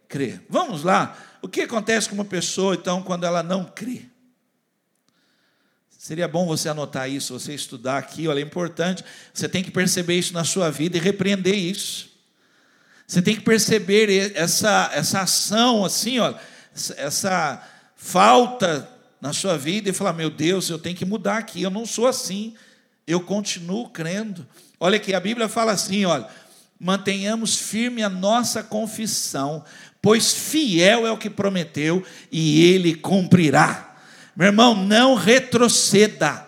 [0.07, 0.39] crê.
[0.49, 1.17] Vamos lá.
[1.41, 4.05] O que acontece com uma pessoa então quando ela não crê?
[5.97, 9.03] Seria bom você anotar isso, você estudar aqui, olha, é importante.
[9.33, 12.09] Você tem que perceber isso na sua vida e repreender isso.
[13.05, 16.39] Você tem que perceber essa, essa ação assim, olha,
[16.97, 17.61] essa
[17.95, 18.89] falta
[19.19, 22.07] na sua vida e falar: meu Deus, eu tenho que mudar aqui, eu não sou
[22.07, 22.55] assim,
[23.05, 24.47] eu continuo crendo.
[24.79, 26.27] Olha aqui, a Bíblia fala assim: olha,
[26.79, 29.63] mantenhamos firme a nossa confissão,
[30.01, 33.95] pois fiel é o que prometeu e ele cumprirá.
[34.35, 36.45] Meu irmão, não retroceda.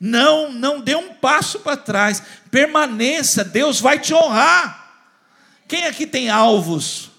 [0.00, 2.22] Não, não dê um passo para trás.
[2.50, 5.04] Permaneça, Deus vai te honrar.
[5.68, 7.10] Quem aqui tem alvos?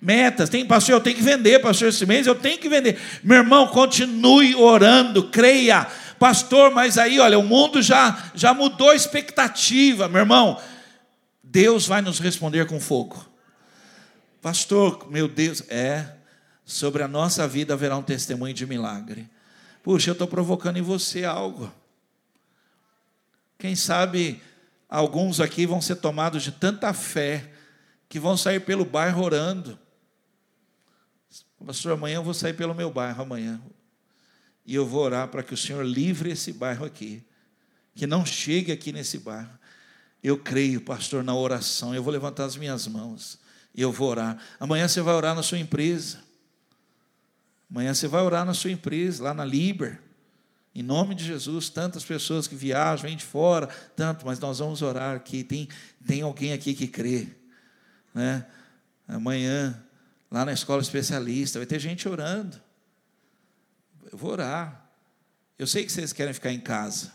[0.00, 0.48] metas.
[0.48, 2.98] Tem, pastor, eu tenho que vender, pastor, esse mês eu tenho que vender.
[3.22, 5.86] Meu irmão, continue orando, creia.
[6.18, 10.58] Pastor, mas aí, olha, o mundo já, já mudou a expectativa, meu irmão.
[11.42, 13.29] Deus vai nos responder com fogo.
[14.40, 16.16] Pastor, meu Deus, é,
[16.64, 19.28] sobre a nossa vida haverá um testemunho de milagre.
[19.82, 21.72] Puxa, eu estou provocando em você algo.
[23.58, 24.40] Quem sabe
[24.88, 27.52] alguns aqui vão ser tomados de tanta fé
[28.08, 29.78] que vão sair pelo bairro orando.
[31.64, 33.60] Pastor, amanhã eu vou sair pelo meu bairro amanhã.
[34.64, 37.22] E eu vou orar para que o Senhor livre esse bairro aqui.
[37.94, 39.50] Que não chegue aqui nesse bairro.
[40.22, 41.94] Eu creio, pastor, na oração.
[41.94, 43.38] Eu vou levantar as minhas mãos.
[43.74, 44.38] E eu vou orar.
[44.58, 46.18] Amanhã você vai orar na sua empresa.
[47.70, 50.00] Amanhã você vai orar na sua empresa, lá na Liber.
[50.74, 54.82] Em nome de Jesus, tantas pessoas que viajam, vêm de fora, tanto, mas nós vamos
[54.82, 55.42] orar aqui.
[55.44, 55.68] Tem,
[56.06, 57.28] tem alguém aqui que crê.
[58.14, 58.46] Né?
[59.06, 59.80] Amanhã
[60.30, 62.60] lá na escola especialista, vai ter gente orando.
[64.10, 64.88] Eu vou orar.
[65.58, 67.12] Eu sei que vocês querem ficar em casa.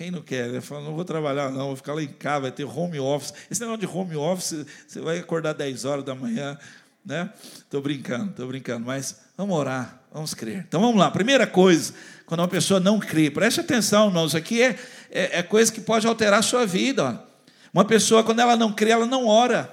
[0.00, 0.48] Quem não quer?
[0.48, 3.34] Eu falo, não vou trabalhar, não, vou ficar lá em casa, vai ter home office.
[3.50, 6.58] Esse negócio de home office, você vai acordar 10 horas da manhã,
[7.04, 7.30] né?
[7.58, 10.64] Estou brincando, estou brincando, mas vamos orar, vamos crer.
[10.66, 11.92] Então vamos lá, primeira coisa,
[12.24, 14.78] quando uma pessoa não crê, preste atenção, irmãos, aqui é,
[15.10, 17.04] é, é coisa que pode alterar a sua vida.
[17.04, 17.50] Ó.
[17.70, 19.70] Uma pessoa, quando ela não crê, ela não ora.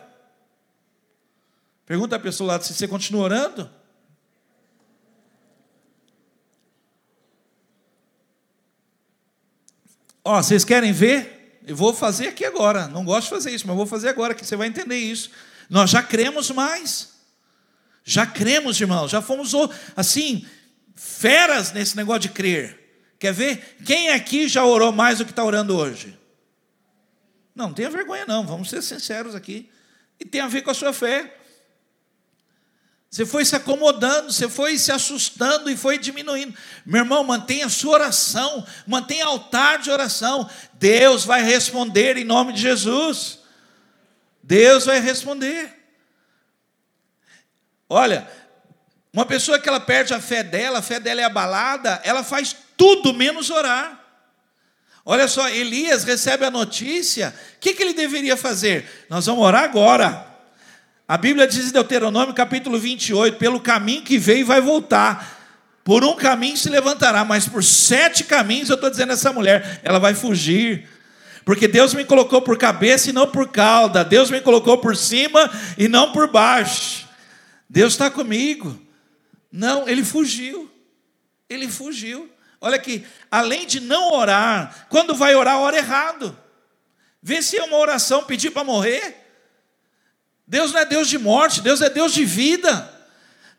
[1.86, 3.77] Pergunta a pessoa lá se você continua orando.
[10.28, 11.62] Ó, vocês querem ver?
[11.66, 12.90] Eu vou fazer aqui agora.
[12.90, 15.32] Não gosto de fazer isso, mas vou fazer agora, que você vai entender isso.
[15.70, 17.14] Nós já cremos mais.
[18.04, 19.10] Já cremos, irmãos.
[19.10, 19.54] Já fomos,
[19.96, 20.46] assim,
[20.96, 22.78] feras nesse negócio de crer.
[23.18, 23.78] Quer ver?
[23.86, 26.20] Quem aqui já orou mais do que está orando hoje?
[27.56, 28.46] Não, não tenha vergonha, não.
[28.46, 29.70] Vamos ser sinceros aqui.
[30.20, 31.38] E tem a ver com a sua fé.
[33.18, 36.56] Você foi se acomodando, você foi se assustando e foi diminuindo.
[36.86, 40.48] Meu irmão, mantenha a sua oração, mantenha altar de oração.
[40.74, 43.40] Deus vai responder em nome de Jesus.
[44.44, 45.76] Deus vai responder.
[47.90, 48.30] Olha,
[49.12, 52.56] uma pessoa que ela perde a fé dela, a fé dela é abalada, ela faz
[52.78, 54.00] tudo menos orar.
[55.04, 59.08] Olha só, Elias recebe a notícia, o que, que ele deveria fazer?
[59.10, 60.27] Nós vamos orar agora.
[61.08, 65.38] A Bíblia diz em Deuteronômio capítulo 28: pelo caminho que veio vai voltar.
[65.84, 69.80] Por um caminho se levantará, mas por sete caminhos, eu estou dizendo a essa mulher,
[69.84, 70.86] ela vai fugir.
[71.46, 74.04] Porque Deus me colocou por cabeça e não por cauda.
[74.04, 77.08] Deus me colocou por cima e não por baixo.
[77.70, 78.78] Deus está comigo.
[79.50, 80.70] Não, ele fugiu.
[81.50, 82.30] Ele fugiu.
[82.60, 86.38] Olha aqui, além de não orar, quando vai orar, ora errado.
[87.24, 89.27] Vê se é uma oração pedir para morrer.
[90.48, 92.94] Deus não é Deus de morte, Deus é Deus de vida.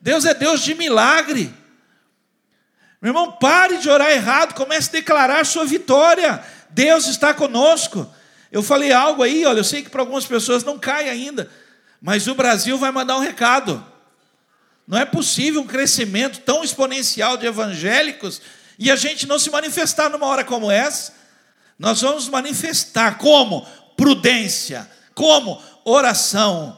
[0.01, 1.53] Deus é Deus de milagre.
[3.01, 6.43] Meu irmão, pare de orar errado, comece a declarar sua vitória.
[6.71, 8.11] Deus está conosco.
[8.51, 11.51] Eu falei algo aí, olha, eu sei que para algumas pessoas não cai ainda,
[12.01, 13.85] mas o Brasil vai mandar um recado.
[14.87, 18.41] Não é possível um crescimento tão exponencial de evangélicos
[18.79, 21.13] e a gente não se manifestar numa hora como essa.
[21.79, 26.78] Nós vamos manifestar como prudência, como oração.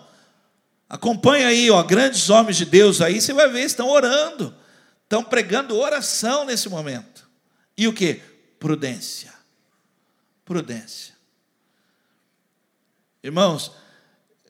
[0.91, 4.53] Acompanha aí, ó, grandes homens de Deus aí, você vai ver, estão orando,
[5.05, 7.31] estão pregando oração nesse momento.
[7.79, 8.21] E o que?
[8.59, 9.33] Prudência.
[10.45, 11.15] Prudência.
[13.23, 13.71] Irmãos,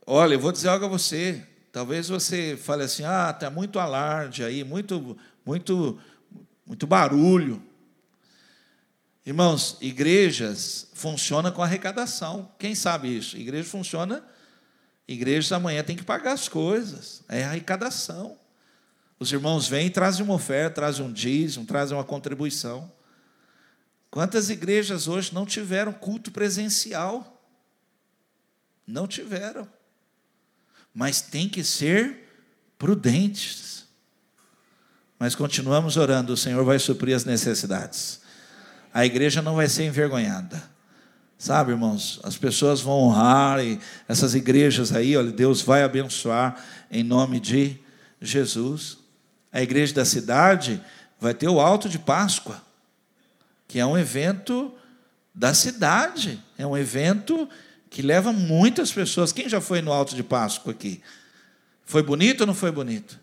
[0.07, 1.47] olha, eu vou dizer algo a você.
[1.71, 6.01] Talvez você fale assim: "Ah, tá muito alarde aí, muito muito
[6.65, 7.63] muito barulho".
[9.27, 12.51] Irmãos, igrejas funcionam com arrecadação.
[12.59, 13.37] Quem sabe isso?
[13.37, 14.25] Igreja funciona.
[15.13, 17.25] Igrejas amanhã tem que pagar as coisas.
[17.29, 18.39] É arrecadação.
[19.19, 22.91] Os irmãos vêm e trazem uma oferta, trazem um dízimo, trazem uma contribuição.
[24.09, 27.43] Quantas igrejas hoje não tiveram culto presencial?
[28.87, 29.69] Não tiveram.
[30.95, 32.29] Mas tem que ser
[32.79, 33.87] prudentes.
[35.19, 38.21] Mas continuamos orando, o Senhor vai suprir as necessidades.
[38.95, 40.71] A igreja não vai ser envergonhada.
[41.41, 47.03] Sabe, irmãos, as pessoas vão honrar e essas igrejas aí, olha, Deus vai abençoar em
[47.03, 47.81] nome de
[48.21, 48.99] Jesus.
[49.51, 50.81] A igreja da cidade
[51.19, 52.63] vai ter o alto de Páscoa
[53.71, 54.75] que é um evento
[55.33, 57.49] da cidade, é um evento
[57.89, 59.31] que leva muitas pessoas.
[59.31, 61.01] Quem já foi no Alto de Páscoa aqui?
[61.85, 63.17] Foi bonito ou não foi bonito?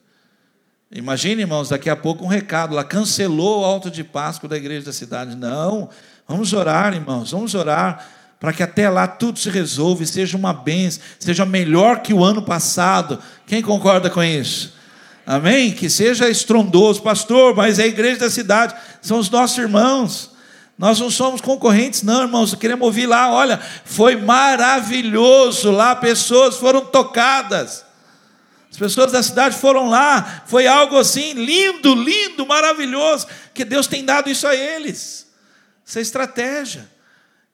[0.90, 4.86] Imagine, irmãos, daqui a pouco um recado lá, cancelou o Alto de Páscoa da igreja
[4.86, 5.36] da cidade.
[5.36, 5.90] Não,
[6.28, 8.08] vamos orar, irmãos, vamos orar
[8.40, 12.24] para que até lá tudo se resolva e seja uma bênção, seja melhor que o
[12.24, 13.20] ano passado.
[13.48, 14.74] Quem concorda com isso?
[15.26, 15.72] Amém?
[15.72, 20.32] Que seja estrondoso, pastor, mas é a igreja da cidade, são os nossos irmãos.
[20.78, 22.54] Nós não somos concorrentes, não, irmãos.
[22.54, 23.32] Queremos ouvir lá.
[23.34, 25.96] Olha, foi maravilhoso lá.
[25.96, 27.84] Pessoas foram tocadas.
[28.72, 30.44] As pessoas da cidade foram lá.
[30.46, 33.26] Foi algo assim lindo, lindo, maravilhoso.
[33.56, 35.27] Que Deus tem dado isso a eles.
[35.88, 36.92] Essa é estratégia.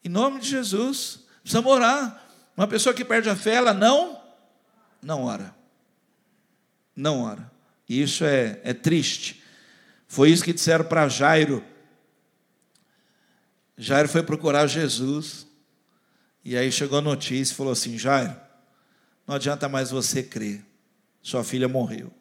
[0.03, 1.19] Em nome de Jesus.
[1.41, 2.25] Precisamos orar.
[2.57, 4.19] Uma pessoa que perde a fé, ela não,
[5.01, 5.53] não ora.
[6.95, 7.51] Não ora.
[7.87, 9.43] E isso é, é triste.
[10.07, 11.63] Foi isso que disseram para Jairo
[13.77, 15.47] Jairo foi procurar Jesus.
[16.43, 18.35] E aí chegou a notícia e falou assim: Jairo,
[19.27, 20.63] não adianta mais você crer.
[21.21, 22.11] Sua filha morreu.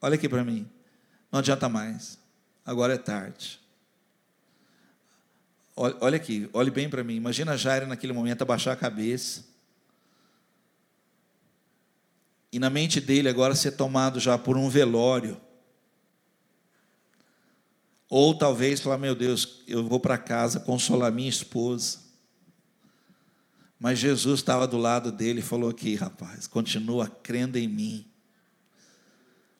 [0.00, 0.68] Olha aqui para mim.
[1.30, 2.18] Não adianta mais.
[2.64, 3.60] Agora é tarde.
[5.80, 7.14] Olha, aqui, olhe bem para mim.
[7.14, 9.44] Imagina Jairo naquele momento abaixar a cabeça.
[12.50, 15.40] E na mente dele agora ser tomado já por um velório.
[18.08, 22.00] Ou talvez falar, meu Deus, eu vou para casa consolar minha esposa.
[23.78, 28.04] Mas Jesus estava do lado dele e falou aqui, rapaz, continua crendo em mim.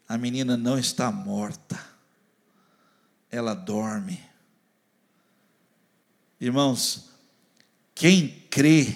[0.08, 1.78] A menina não está morta.
[3.30, 4.27] Ela dorme.
[6.40, 7.10] Irmãos,
[7.94, 8.94] quem crê,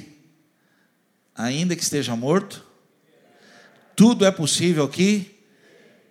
[1.34, 2.64] ainda que esteja morto,
[3.96, 5.40] tudo é possível aqui.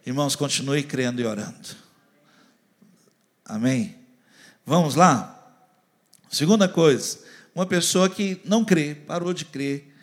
[0.05, 1.69] Irmãos, continue crendo e orando.
[3.45, 3.95] Amém?
[4.65, 5.37] Vamos lá?
[6.29, 7.19] Segunda coisa,
[7.53, 9.93] uma pessoa que não crê, parou de crer,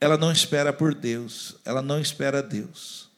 [0.00, 3.08] ela não espera por Deus, ela não espera Deus.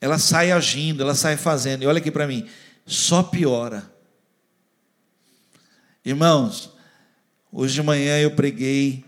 [0.00, 2.48] Ela sai agindo, ela sai fazendo, e olha aqui para mim,
[2.86, 3.97] só piora.
[6.08, 6.72] Irmãos,
[7.52, 9.04] hoje de manhã eu preguei,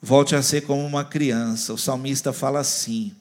[0.00, 1.74] volte a ser como uma criança.
[1.74, 3.14] O salmista fala assim: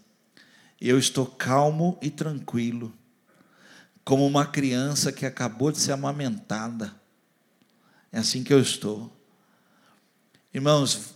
[0.80, 2.94] Eu estou calmo e tranquilo,
[4.06, 6.96] como uma criança que acabou de ser amamentada.
[8.14, 9.12] É assim que eu estou.
[10.54, 11.16] Irmãos,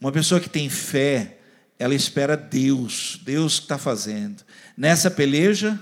[0.00, 1.38] uma pessoa que tem fé,
[1.78, 4.42] ela espera Deus, Deus está fazendo.
[4.76, 5.78] Nessa peleja,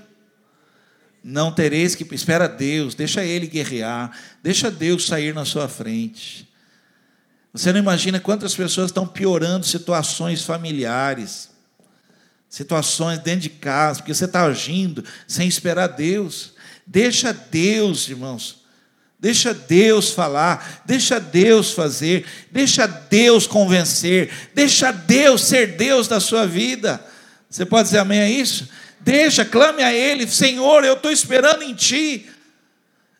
[1.22, 2.06] não tereis que.
[2.14, 4.10] Espera Deus, deixa Ele guerrear,
[4.42, 6.48] deixa Deus sair na sua frente.
[7.52, 11.50] Você não imagina quantas pessoas estão piorando situações familiares
[12.48, 16.54] situações dentro de casa, porque você está agindo sem esperar Deus.
[16.86, 18.58] Deixa Deus, irmãos.
[19.20, 26.46] Deixa Deus falar, deixa Deus fazer, deixa Deus convencer, deixa Deus ser Deus da sua
[26.46, 27.04] vida.
[27.50, 28.68] Você pode dizer amém a isso?
[29.00, 32.28] Deixa, clame a Ele, Senhor, eu estou esperando em Ti.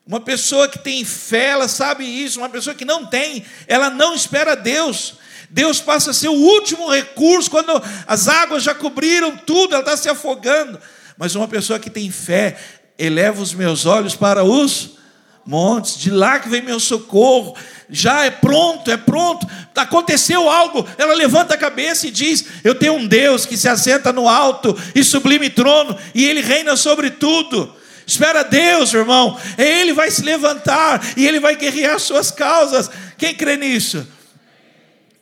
[0.06, 2.38] Uma pessoa que tem fé, ela sabe isso.
[2.38, 5.14] Uma pessoa que não tem, ela não espera Deus.
[5.50, 9.96] Deus passa a ser o último recurso quando as águas já cobriram tudo, ela está
[9.96, 10.78] se afogando.
[11.16, 12.58] Mas uma pessoa que tem fé,
[12.98, 14.97] eleva os meus olhos para os
[15.48, 17.56] montes, de lá que vem meu socorro.
[17.88, 19.46] Já é pronto, é pronto.
[19.74, 20.86] Aconteceu algo.
[20.98, 24.76] Ela levanta a cabeça e diz: Eu tenho um Deus que se assenta no alto
[24.94, 27.74] e sublime trono, e Ele reina sobre tudo.
[28.06, 29.40] Espera Deus, irmão.
[29.56, 32.90] Ele vai se levantar e Ele vai guerrear suas causas.
[33.16, 34.06] Quem crê nisso?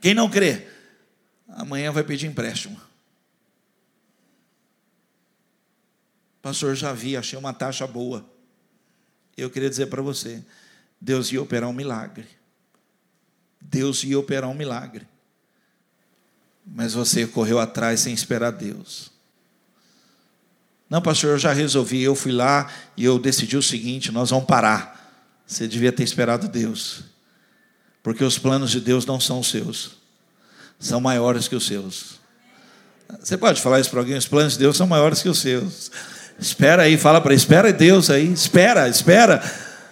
[0.00, 0.66] Quem não crê?
[1.48, 2.80] Amanhã vai pedir empréstimo.
[6.42, 8.35] Pastor, já vi, achei uma taxa boa.
[9.36, 10.42] Eu queria dizer para você:
[11.00, 12.26] Deus ia operar um milagre.
[13.60, 15.06] Deus ia operar um milagre.
[16.64, 19.10] Mas você correu atrás sem esperar Deus.
[20.88, 22.02] Não, pastor, eu já resolvi.
[22.02, 24.96] Eu fui lá e eu decidi o seguinte: nós vamos parar.
[25.46, 27.04] Você devia ter esperado Deus.
[28.02, 29.96] Porque os planos de Deus não são os seus,
[30.78, 32.20] são maiores que os seus.
[33.20, 34.16] Você pode falar isso para alguém?
[34.16, 35.90] Os planos de Deus são maiores que os seus.
[36.38, 39.42] Espera aí, fala para espera Deus aí, espera, espera,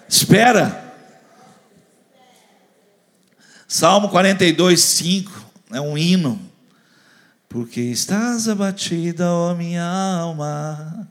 [0.06, 0.84] espera.
[3.66, 5.32] Salmo 42, 5
[5.72, 6.40] é um hino.
[7.48, 11.08] Porque estás abatida, ó minha alma.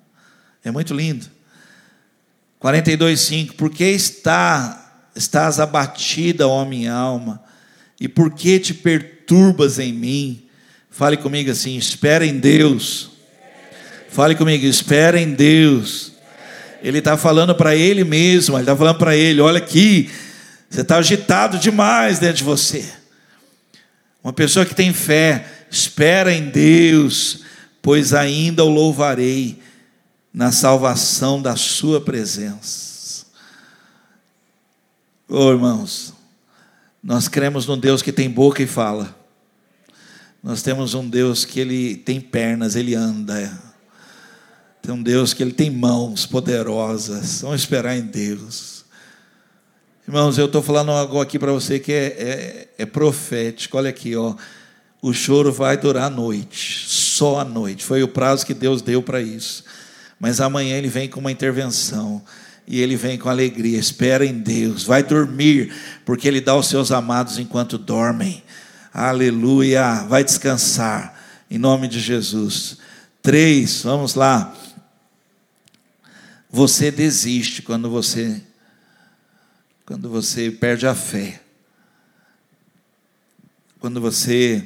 [0.63, 1.25] É muito lindo.
[2.59, 3.55] 42, 5.
[3.55, 7.43] Porque está, estás abatida, ó minha alma,
[7.99, 10.47] e por que te perturbas em mim?
[10.91, 13.12] Fale comigo assim: espera em Deus
[14.13, 16.11] Fale comigo, espera em Deus.
[16.83, 20.07] Ele está falando para ele mesmo, ele está falando para ele: olha aqui,
[20.69, 22.87] você está agitado demais dentro de você.
[24.23, 27.39] Uma pessoa que tem fé, espera em Deus,
[27.81, 29.59] pois ainda o louvarei
[30.31, 33.25] na salvação da Sua presença.
[35.27, 36.13] Oh, irmãos,
[37.03, 39.17] nós cremos num Deus que tem boca e fala.
[40.43, 43.72] Nós temos um Deus que ele tem pernas, ele anda.
[44.83, 47.39] Tem um Deus que ele tem mãos poderosas.
[47.39, 48.83] Vamos esperar em Deus.
[50.05, 53.77] Irmãos, eu estou falando algo aqui para você que é, é, é, profético.
[53.77, 54.35] Olha aqui, ó.
[55.01, 57.81] O choro vai durar a noite, só a noite.
[57.81, 59.63] Foi o prazo que Deus deu para isso.
[60.19, 62.21] Mas amanhã ele vem com uma intervenção
[62.67, 63.79] e ele vem com alegria.
[63.79, 65.73] Espera em Deus, vai dormir,
[66.03, 68.43] porque ele dá aos seus amados enquanto dormem.
[68.93, 71.17] Aleluia, vai descansar,
[71.49, 72.79] em nome de Jesus.
[73.21, 74.53] Três, vamos lá.
[76.55, 78.39] Você desiste quando você
[79.87, 81.41] quando você perde a fé.
[83.79, 84.63] Quando você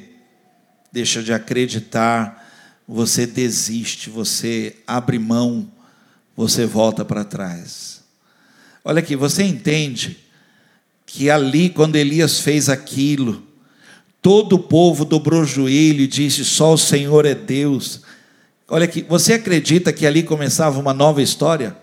[0.92, 2.46] deixa de acreditar,
[2.86, 5.72] você desiste, você abre mão,
[6.36, 8.04] você volta para trás.
[8.84, 10.18] Olha aqui, você entende
[11.06, 13.42] que ali, quando Elias fez aquilo,
[14.20, 18.02] todo o povo dobrou o joelho e disse: Só o Senhor é Deus.
[18.70, 21.74] Olha aqui, você acredita que ali começava uma nova história?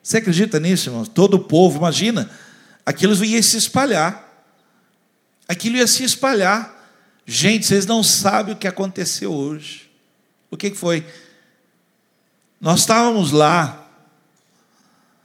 [0.00, 1.08] Você acredita nisso, irmãos?
[1.08, 2.30] Todo o povo, imagina,
[2.86, 4.48] aquilo ia se espalhar.
[5.48, 6.78] Aquilo ia se espalhar.
[7.26, 9.90] Gente, vocês não sabem o que aconteceu hoje.
[10.48, 11.04] O que foi?
[12.60, 13.88] Nós estávamos lá,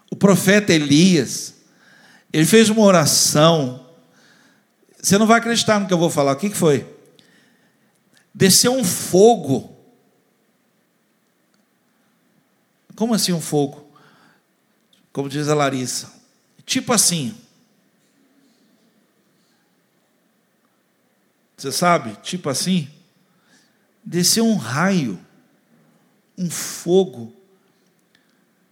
[0.09, 1.53] o profeta Elias,
[2.33, 3.87] ele fez uma oração.
[4.99, 6.31] Você não vai acreditar no que eu vou falar.
[6.31, 6.87] O que foi?
[8.33, 9.74] Desceu um fogo
[12.95, 13.91] Como assim um fogo?
[15.11, 16.13] Como diz a Larissa.
[16.65, 17.35] Tipo assim.
[21.57, 22.15] Você sabe?
[22.21, 22.89] Tipo assim.
[24.03, 25.19] Desceu um raio,
[26.37, 27.33] um fogo.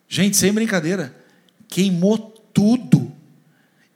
[0.07, 1.15] Gente, sem brincadeira.
[1.67, 2.17] Queimou
[2.53, 3.11] tudo.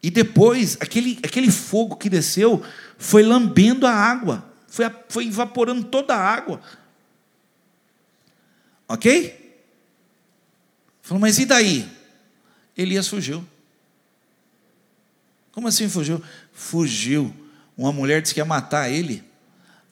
[0.01, 2.63] E depois, aquele, aquele fogo que desceu
[2.97, 4.51] foi lambendo a água.
[4.67, 6.61] Foi, foi evaporando toda a água.
[8.87, 9.46] Ok?
[11.07, 11.89] Falou, mas e daí?
[12.75, 13.47] Elias fugiu.
[15.53, 16.21] Como assim fugiu?
[16.51, 17.33] Fugiu.
[17.77, 19.23] Uma mulher disse que ia matar ele.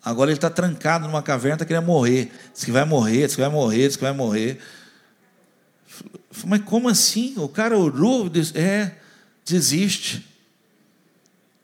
[0.04, 2.30] Agora ele está trancado numa caverna, está querendo morrer.
[2.54, 4.60] Diz que vai morrer, diz que vai morrer, diz que vai morrer.
[6.44, 7.34] Mas como assim?
[7.38, 9.00] O cara orou, disse, é,
[9.46, 10.28] desiste.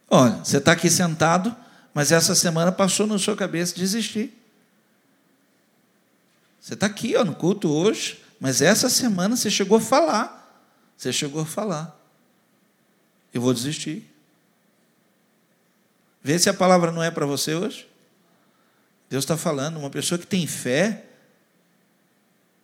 [0.08, 1.54] Olha, você está aqui sentado,
[1.92, 4.32] mas essa semana passou na sua cabeça desistir.
[6.58, 10.66] Você está aqui ó, no culto hoje, mas essa semana você chegou a falar.
[10.96, 11.96] Você chegou a falar.
[13.32, 14.04] Eu vou desistir.
[16.20, 17.88] Vê se a palavra não é para você hoje.
[19.08, 21.04] Deus está falando, uma pessoa que tem fé,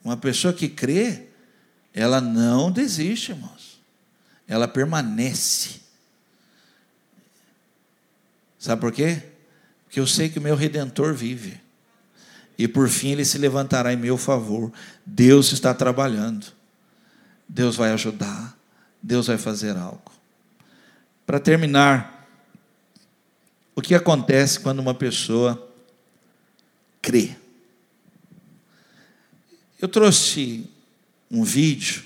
[0.03, 1.29] uma pessoa que crê,
[1.95, 3.81] ela não desiste, irmãos.
[4.49, 5.79] Ela permanece.
[8.59, 9.23] Sabe por quê?
[9.85, 11.68] Porque eu sei que o meu redentor vive
[12.59, 14.73] e por fim ele se levantará em meu favor.
[15.07, 16.47] Deus está trabalhando.
[17.49, 18.59] Deus vai ajudar.
[19.01, 20.11] Deus vai fazer algo.
[21.25, 22.29] Para terminar,
[23.77, 25.71] o que acontece quando uma pessoa
[27.01, 27.37] crê?
[29.81, 30.69] Eu trouxe
[31.31, 32.03] um vídeo.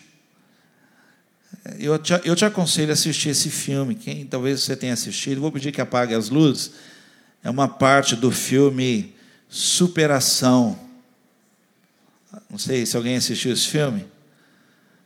[1.78, 3.94] Eu te, eu te aconselho a assistir esse filme.
[3.94, 6.72] Quem talvez você tenha assistido, vou pedir que apague as luzes.
[7.42, 9.14] É uma parte do filme
[9.55, 10.78] Superação.
[12.48, 14.07] Não sei se alguém assistiu esse filme.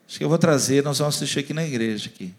[0.09, 2.33] Acho que eu vou trazer, nós vamos assistir aqui na igreja aqui.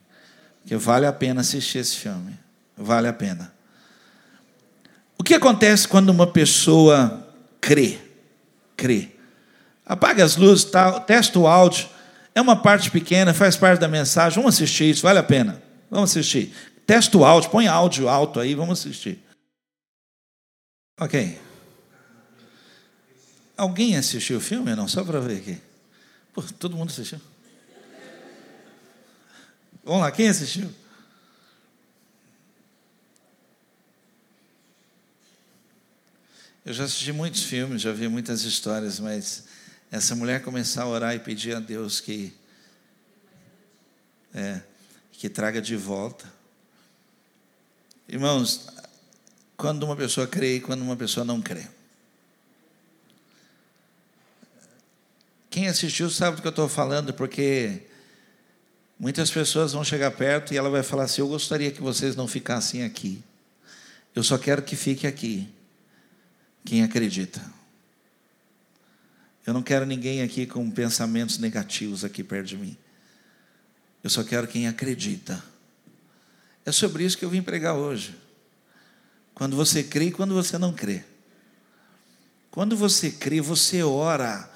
[0.61, 2.39] Porque vale a pena assistir esse filme.
[2.77, 3.53] Vale a pena.
[5.17, 7.27] O que acontece quando uma pessoa
[7.59, 7.99] crê?
[8.77, 9.09] Crê.
[9.85, 11.01] Apague as luzes, tá?
[11.01, 11.89] testa o áudio.
[12.33, 14.41] É uma parte pequena, faz parte da mensagem.
[14.41, 15.61] Vamos assistir isso, vale a pena.
[15.91, 16.53] Vamos assistir.
[16.85, 19.21] Testa o áudio, põe áudio alto aí, vamos assistir.
[20.97, 21.46] Ok.
[23.57, 24.75] Alguém assistiu o filme?
[24.75, 25.61] Não, só para ver aqui.
[26.31, 27.19] Pô, todo mundo assistiu.
[29.83, 30.69] Vamos lá, quem assistiu?
[36.63, 39.45] Eu já assisti muitos filmes, já vi muitas histórias, mas
[39.89, 42.33] essa mulher começar a orar e pedir a Deus que
[44.33, 44.61] é,
[45.13, 46.31] que traga de volta.
[48.07, 48.67] Irmãos,
[49.55, 51.65] quando uma pessoa crê e quando uma pessoa não crê.
[55.49, 57.83] Quem assistiu sabe do que eu estou falando, porque
[58.99, 62.27] muitas pessoas vão chegar perto e ela vai falar assim: Eu gostaria que vocês não
[62.27, 63.23] ficassem aqui.
[64.15, 65.47] Eu só quero que fique aqui.
[66.65, 67.41] Quem acredita?
[69.45, 72.77] Eu não quero ninguém aqui com pensamentos negativos aqui perto de mim.
[74.03, 75.41] Eu só quero quem acredita.
[76.65, 78.13] É sobre isso que eu vim pregar hoje.
[79.33, 81.03] Quando você crê e quando você não crê.
[82.51, 84.51] Quando você crê, você ora,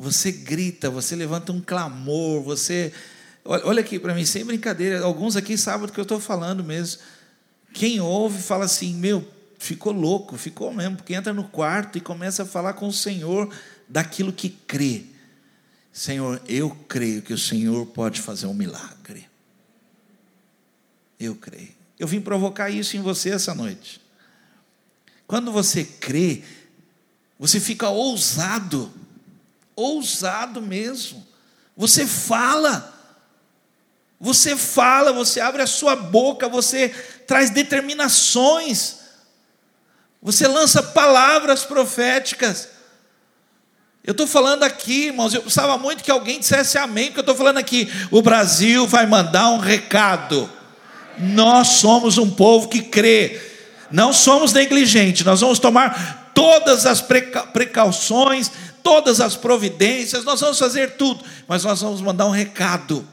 [0.00, 2.92] você grita, você levanta um clamor, você.
[3.44, 7.02] Olha aqui para mim, sem brincadeira, alguns aqui sabem do que eu estou falando mesmo.
[7.74, 9.26] Quem ouve fala assim: meu,
[9.58, 13.52] ficou louco, ficou mesmo, porque entra no quarto e começa a falar com o Senhor
[13.88, 15.04] daquilo que crê.
[15.92, 19.26] Senhor, eu creio que o Senhor pode fazer um milagre.
[21.18, 21.76] Eu creio.
[21.98, 24.00] Eu vim provocar isso em você essa noite.
[25.26, 26.44] Quando você crê,
[27.36, 28.92] você fica ousado,
[29.78, 31.24] ousado mesmo.
[31.76, 32.92] Você fala,
[34.18, 36.88] você fala, você abre a sua boca, você
[37.26, 38.96] traz determinações,
[40.20, 42.70] você lança palavras proféticas.
[44.02, 47.36] Eu estou falando aqui, irmãos, eu precisava muito que alguém dissesse amém, porque eu estou
[47.36, 50.50] falando aqui, o Brasil vai mandar um recado.
[51.18, 53.40] Nós somos um povo que crê,
[53.90, 57.00] não somos negligentes, nós vamos tomar todas as
[57.52, 58.50] precauções,
[58.88, 63.06] todas as providências, nós vamos fazer tudo, mas nós vamos mandar um recado.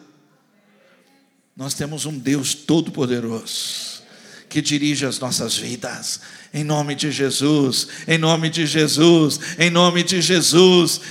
[1.54, 4.02] Nós temos um Deus todo-poderoso
[4.48, 6.22] que dirige as nossas vidas.
[6.54, 11.02] Em nome de Jesus, em nome de Jesus, em nome de Jesus.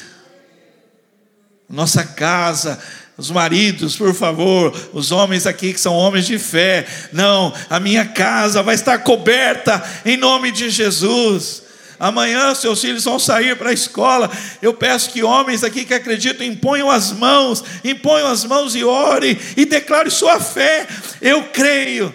[1.69, 2.83] Nossa casa,
[3.19, 8.07] os maridos, por favor, os homens aqui que são homens de fé, não, a minha
[8.07, 11.64] casa vai estar coberta em nome de Jesus.
[12.05, 14.31] Amanhã seus filhos vão sair para a escola.
[14.61, 19.39] Eu peço que homens aqui que acreditam imponham as mãos, imponham as mãos e orem
[19.57, 20.87] e declare sua fé.
[21.23, 22.15] Eu creio.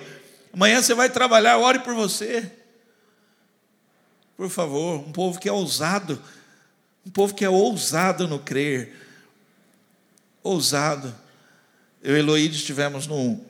[0.54, 2.52] Amanhã você vai trabalhar, ore por você.
[4.38, 6.22] Por favor, um povo que é ousado,
[7.04, 8.96] um povo que é ousado no crer,
[10.44, 11.12] ousado.
[12.04, 13.44] Eu e Eloíde estivemos no,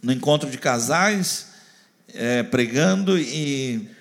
[0.00, 1.48] no encontro de casais,
[2.14, 3.92] é, pregando, e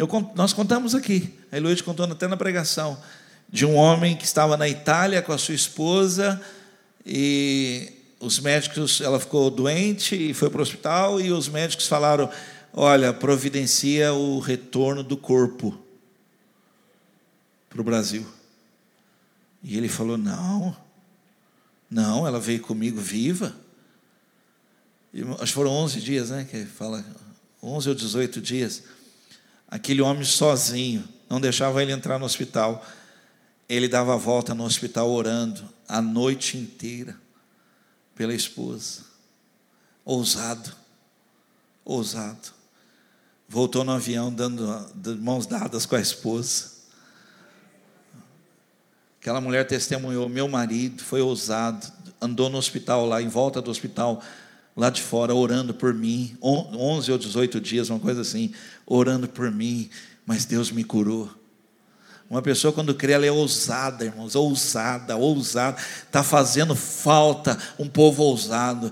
[0.00, 2.98] eu, nós contamos aqui, a Eloíde contou até na pregação,
[3.50, 6.40] de um homem que estava na Itália com a sua esposa,
[7.04, 12.30] e os médicos, ela ficou doente e foi para o hospital, e os médicos falaram:
[12.72, 15.78] olha, providencia o retorno do corpo
[17.68, 18.26] para o Brasil.
[19.62, 20.74] E ele falou: não,
[21.90, 23.54] não, ela veio comigo viva.
[25.12, 26.46] E, acho que foram 11 dias, né?
[26.50, 27.04] Que fala,
[27.62, 28.82] 11 ou 18 dias.
[29.70, 32.84] Aquele homem sozinho, não deixava ele entrar no hospital.
[33.68, 37.16] Ele dava a volta no hospital orando a noite inteira
[38.14, 39.04] pela esposa.
[40.04, 40.72] Ousado,
[41.84, 42.60] ousado
[43.50, 44.86] voltou no avião dando
[45.20, 46.70] mãos dadas com a esposa.
[49.20, 51.84] Aquela mulher testemunhou: meu marido foi ousado,
[52.22, 54.22] andou no hospital lá, em volta do hospital,
[54.80, 58.50] lá de fora, orando por mim, 11 ou 18 dias, uma coisa assim,
[58.86, 59.90] orando por mim,
[60.24, 61.28] mas Deus me curou.
[62.30, 65.76] Uma pessoa, quando crê, ela é ousada, irmãos, ousada, ousada.
[66.06, 68.90] Está fazendo falta um povo ousado.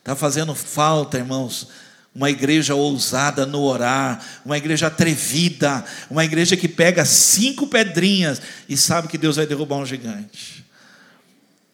[0.00, 1.68] Está fazendo falta, irmãos,
[2.12, 8.76] uma igreja ousada no orar, uma igreja atrevida, uma igreja que pega cinco pedrinhas e
[8.76, 10.64] sabe que Deus vai derrubar um gigante.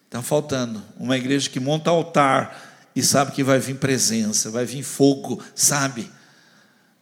[0.05, 4.81] Está faltando uma igreja que monta altar e sabe que vai vir presença, vai vir
[4.81, 6.09] fogo, sabe?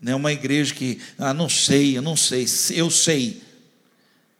[0.01, 3.43] Não é uma igreja que, ah, não sei, eu não sei, eu sei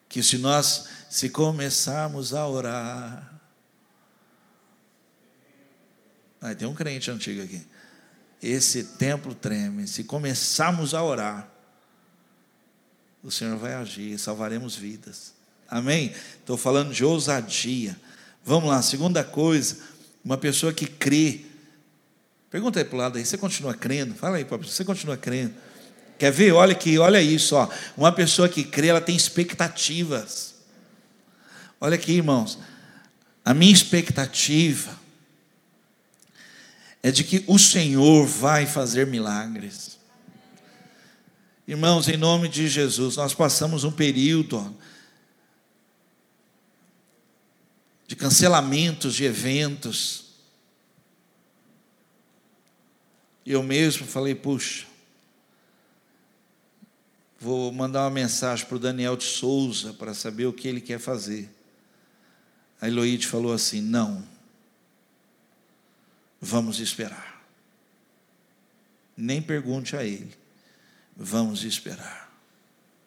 [0.10, 3.40] que se nós, se começarmos a orar,
[6.42, 7.66] ah, tem um crente antigo aqui,
[8.42, 11.50] esse templo treme, se começarmos a orar,
[13.24, 15.34] o Senhor vai agir, salvaremos vidas,
[15.70, 16.14] amém?
[16.40, 17.96] Estou falando de ousadia,
[18.44, 19.78] vamos lá, segunda coisa,
[20.24, 21.42] uma pessoa que crê,
[22.50, 24.16] pergunta aí para o lado aí, você continua crendo?
[24.16, 25.54] Fala aí, você continua crendo?
[26.18, 26.54] Quer ver?
[26.54, 27.68] Olha aqui, olha isso, ó.
[27.98, 30.56] Uma pessoa que crê, ela tem expectativas.
[31.82, 32.60] Olha aqui, irmãos.
[33.44, 34.98] A minha expectativa
[37.02, 40.00] é de que o Senhor vai fazer milagres.
[41.68, 44.74] Irmãos, em nome de Jesus, nós passamos um período
[48.08, 50.26] de cancelamentos de eventos.
[53.46, 54.86] Eu mesmo falei, puxa,
[57.44, 60.98] Vou mandar uma mensagem para o Daniel de Souza para saber o que ele quer
[60.98, 61.54] fazer.
[62.80, 64.24] A Eloíde falou assim: não,
[66.40, 67.44] vamos esperar.
[69.18, 70.34] Nem pergunte a ele,
[71.18, 72.34] vamos esperar.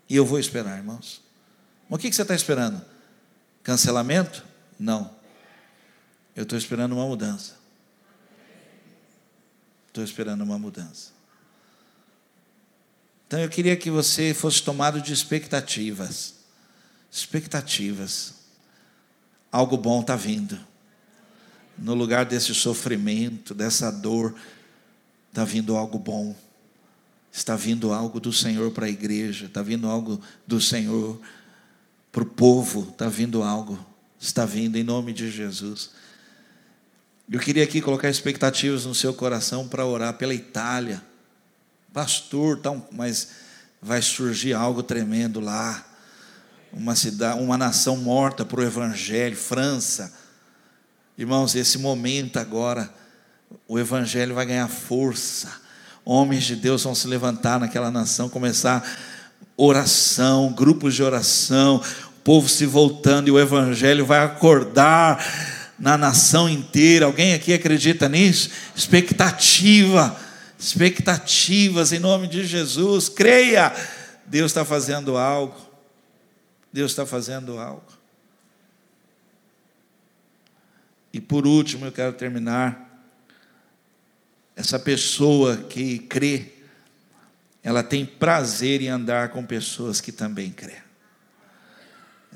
[0.07, 1.23] E eu vou esperar, irmãos.
[1.89, 2.85] Mas o que você está esperando?
[3.63, 4.45] Cancelamento?
[4.79, 5.11] Não.
[6.35, 7.55] Eu estou esperando uma mudança.
[9.89, 11.11] Estou esperando uma mudança.
[13.27, 16.35] Então eu queria que você fosse tomado de expectativas.
[17.11, 18.35] Expectativas.
[19.51, 20.59] Algo bom está vindo.
[21.79, 24.35] No lugar desse sofrimento, dessa dor,
[25.31, 26.37] está vindo algo bom.
[27.33, 31.21] Está vindo algo do Senhor para a igreja, está vindo algo do Senhor
[32.11, 33.79] para o povo, está vindo algo,
[34.19, 35.91] está vindo em nome de Jesus.
[37.31, 41.03] Eu queria aqui colocar expectativas no seu coração para orar pela Itália
[41.97, 43.29] pastor, tal, mas
[43.81, 45.83] vai surgir algo tremendo lá.
[46.71, 50.13] Uma cidade, uma nação morta para o evangelho, França.
[51.17, 52.93] Irmãos, esse momento agora,
[53.67, 55.51] o evangelho vai ganhar força.
[56.05, 58.87] Homens de Deus vão se levantar naquela nação, começar
[59.57, 61.83] oração, grupos de oração,
[62.27, 65.25] povo se voltando e o evangelho vai acordar
[65.79, 67.07] na nação inteira.
[67.07, 68.51] Alguém aqui acredita nisso?
[68.75, 70.27] Expectativa
[70.59, 73.09] expectativas em nome de Jesus.
[73.09, 73.73] Creia,
[74.27, 75.55] Deus está fazendo algo.
[76.73, 77.87] Deus está fazendo algo.
[81.13, 82.85] E por último, eu quero terminar.
[84.55, 86.53] Essa pessoa que crê,
[87.63, 90.86] ela tem prazer em andar com pessoas que também crê.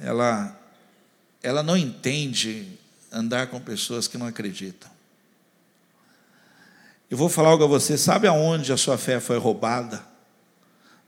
[0.00, 0.58] Ela,
[1.42, 2.78] ela não entende
[3.12, 4.90] andar com pessoas que não acreditam.
[7.10, 7.98] Eu vou falar algo a você.
[7.98, 10.02] Sabe aonde a sua fé foi roubada?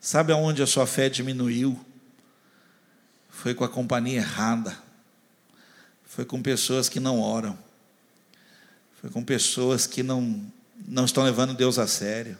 [0.01, 1.79] Sabe aonde a sua fé diminuiu?
[3.31, 4.77] Foi com a companhia errada.
[6.05, 7.57] Foi com pessoas que não oram.
[9.01, 10.45] Foi com pessoas que não,
[10.87, 12.39] não estão levando Deus a sério.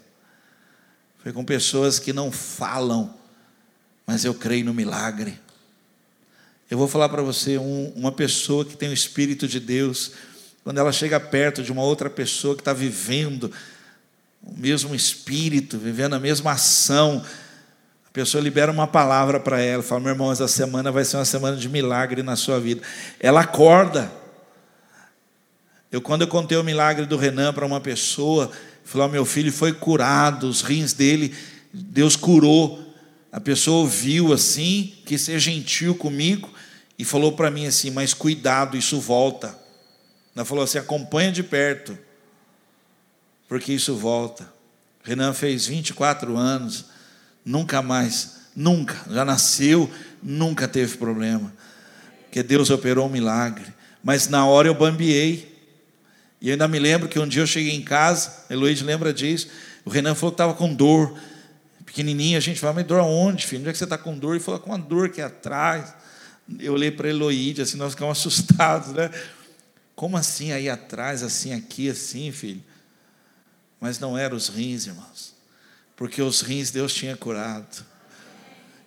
[1.23, 3.15] Foi com pessoas que não falam,
[4.05, 5.41] mas eu creio no milagre.
[6.73, 10.13] Eu vou falar para você, um, uma pessoa que tem o Espírito de Deus,
[10.65, 13.53] quando ela chega perto de uma outra pessoa que está vivendo
[14.43, 17.23] o mesmo espírito, vivendo a mesma ação,
[18.09, 21.27] a pessoa libera uma palavra para ela, fala: meu irmão, essa semana vai ser uma
[21.27, 22.81] semana de milagre na sua vida.
[23.21, 24.11] Ela acorda.
[25.91, 28.51] Eu, quando eu contei o milagre do Renan para uma pessoa,
[28.83, 31.35] falou: meu filho foi curado, os rins dele,
[31.71, 32.82] Deus curou.
[33.33, 36.53] A pessoa ouviu assim, quis ser gentil comigo
[36.99, 39.59] e falou para mim assim: mas cuidado, isso volta.
[40.37, 41.99] Ela falou assim: acompanha de perto,
[43.49, 44.53] porque isso volta.
[45.03, 46.85] Renan fez 24 anos,
[47.43, 49.91] nunca mais, nunca, já nasceu,
[50.23, 51.53] nunca teve problema.
[52.25, 53.67] Porque Deus operou um milagre.
[54.05, 55.51] Mas na hora eu bambiei.
[56.41, 59.49] E eu ainda me lembro que um dia eu cheguei em casa, Heloíde lembra disso.
[59.85, 61.17] O Renan falou que estava com dor.
[61.93, 63.61] Pequenininho, a gente falou, mas dor aonde, filho?
[63.61, 64.35] Onde é que você está com dor?
[64.35, 65.95] Ele falou, com uma dor aqui atrás.
[66.59, 69.11] Eu olhei para Heloíde, assim, nós ficamos assustados, né?
[69.95, 72.65] Como assim aí atrás, assim aqui, assim, filho?
[73.79, 75.35] Mas não eram os rins, irmãos.
[75.95, 77.85] Porque os rins Deus tinha curado.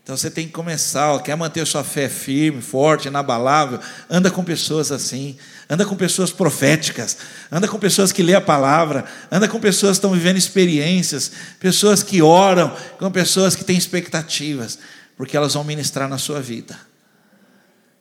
[0.05, 4.43] Então você tem que começar, ó, quer manter sua fé firme, forte, inabalável, anda com
[4.43, 5.35] pessoas assim,
[5.67, 7.17] anda com pessoas proféticas,
[7.51, 12.03] anda com pessoas que lê a palavra, anda com pessoas que estão vivendo experiências, pessoas
[12.03, 14.77] que oram, com pessoas que têm expectativas,
[15.17, 16.79] porque elas vão ministrar na sua vida.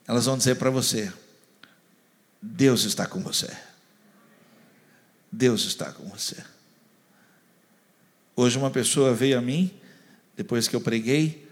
[0.07, 1.11] Elas vão dizer para você:
[2.43, 3.49] Deus está com você.
[5.33, 6.37] Deus está com você.
[8.37, 9.73] Hoje uma pessoa veio a mim,
[10.37, 11.44] depois que eu preguei,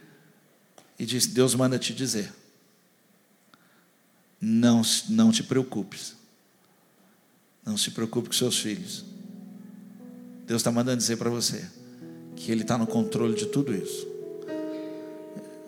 [0.99, 2.33] e disse: Deus manda te dizer.
[4.41, 6.15] Não, não te preocupes.
[7.65, 9.05] Não se preocupe com seus filhos.
[10.47, 11.65] Deus está mandando dizer para você
[12.35, 14.09] que Ele está no controle de tudo isso.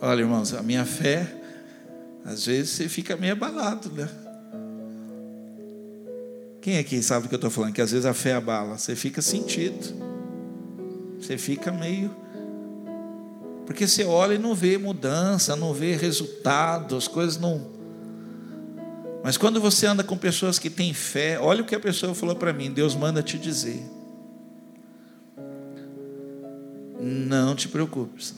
[0.01, 1.33] Olha, irmãos, a minha fé,
[2.25, 4.11] às vezes você fica meio abalado, né?
[6.61, 7.73] Quem aqui sabe do que eu estou falando?
[7.73, 9.95] Que às vezes a fé abala, você fica sentido,
[11.21, 12.24] você fica meio
[13.67, 17.73] porque você olha e não vê mudança, não vê resultado, as coisas não.
[19.23, 22.37] Mas quando você anda com pessoas que têm fé, olha o que a pessoa falou
[22.37, 23.83] para mim: Deus manda te dizer.
[27.01, 28.35] Não te preocupes.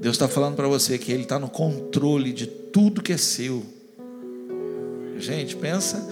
[0.00, 3.66] Deus está falando para você que Ele está no controle de tudo que é seu.
[5.18, 6.08] Gente, pensa.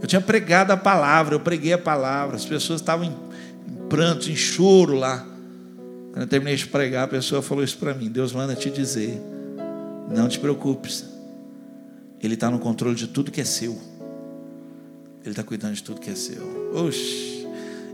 [0.00, 4.28] Eu tinha pregado a palavra, eu preguei a palavra, as pessoas estavam em, em prantos,
[4.28, 5.35] em choro lá.
[6.16, 9.20] Quando eu terminei de pregar, a pessoa falou isso para mim: Deus manda te dizer,
[10.10, 11.04] não te preocupes,
[12.22, 13.78] Ele está no controle de tudo que é seu,
[15.20, 16.72] Ele está cuidando de tudo que é seu.
[16.74, 17.46] Oxi,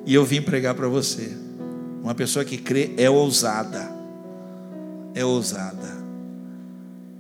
[0.07, 1.37] e eu vim pregar para você:
[2.01, 3.91] uma pessoa que crê é ousada,
[5.17, 6.01] é ousada.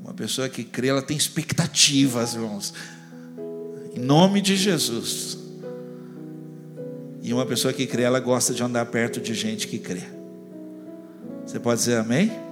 [0.04, 2.72] Uma pessoa que crê, ela tem expectativas, irmãos,
[3.92, 5.36] em nome de Jesus.
[7.20, 10.21] E uma pessoa que crê, ela gosta de andar perto de gente que crê.
[11.46, 12.51] Você pode dizer amém?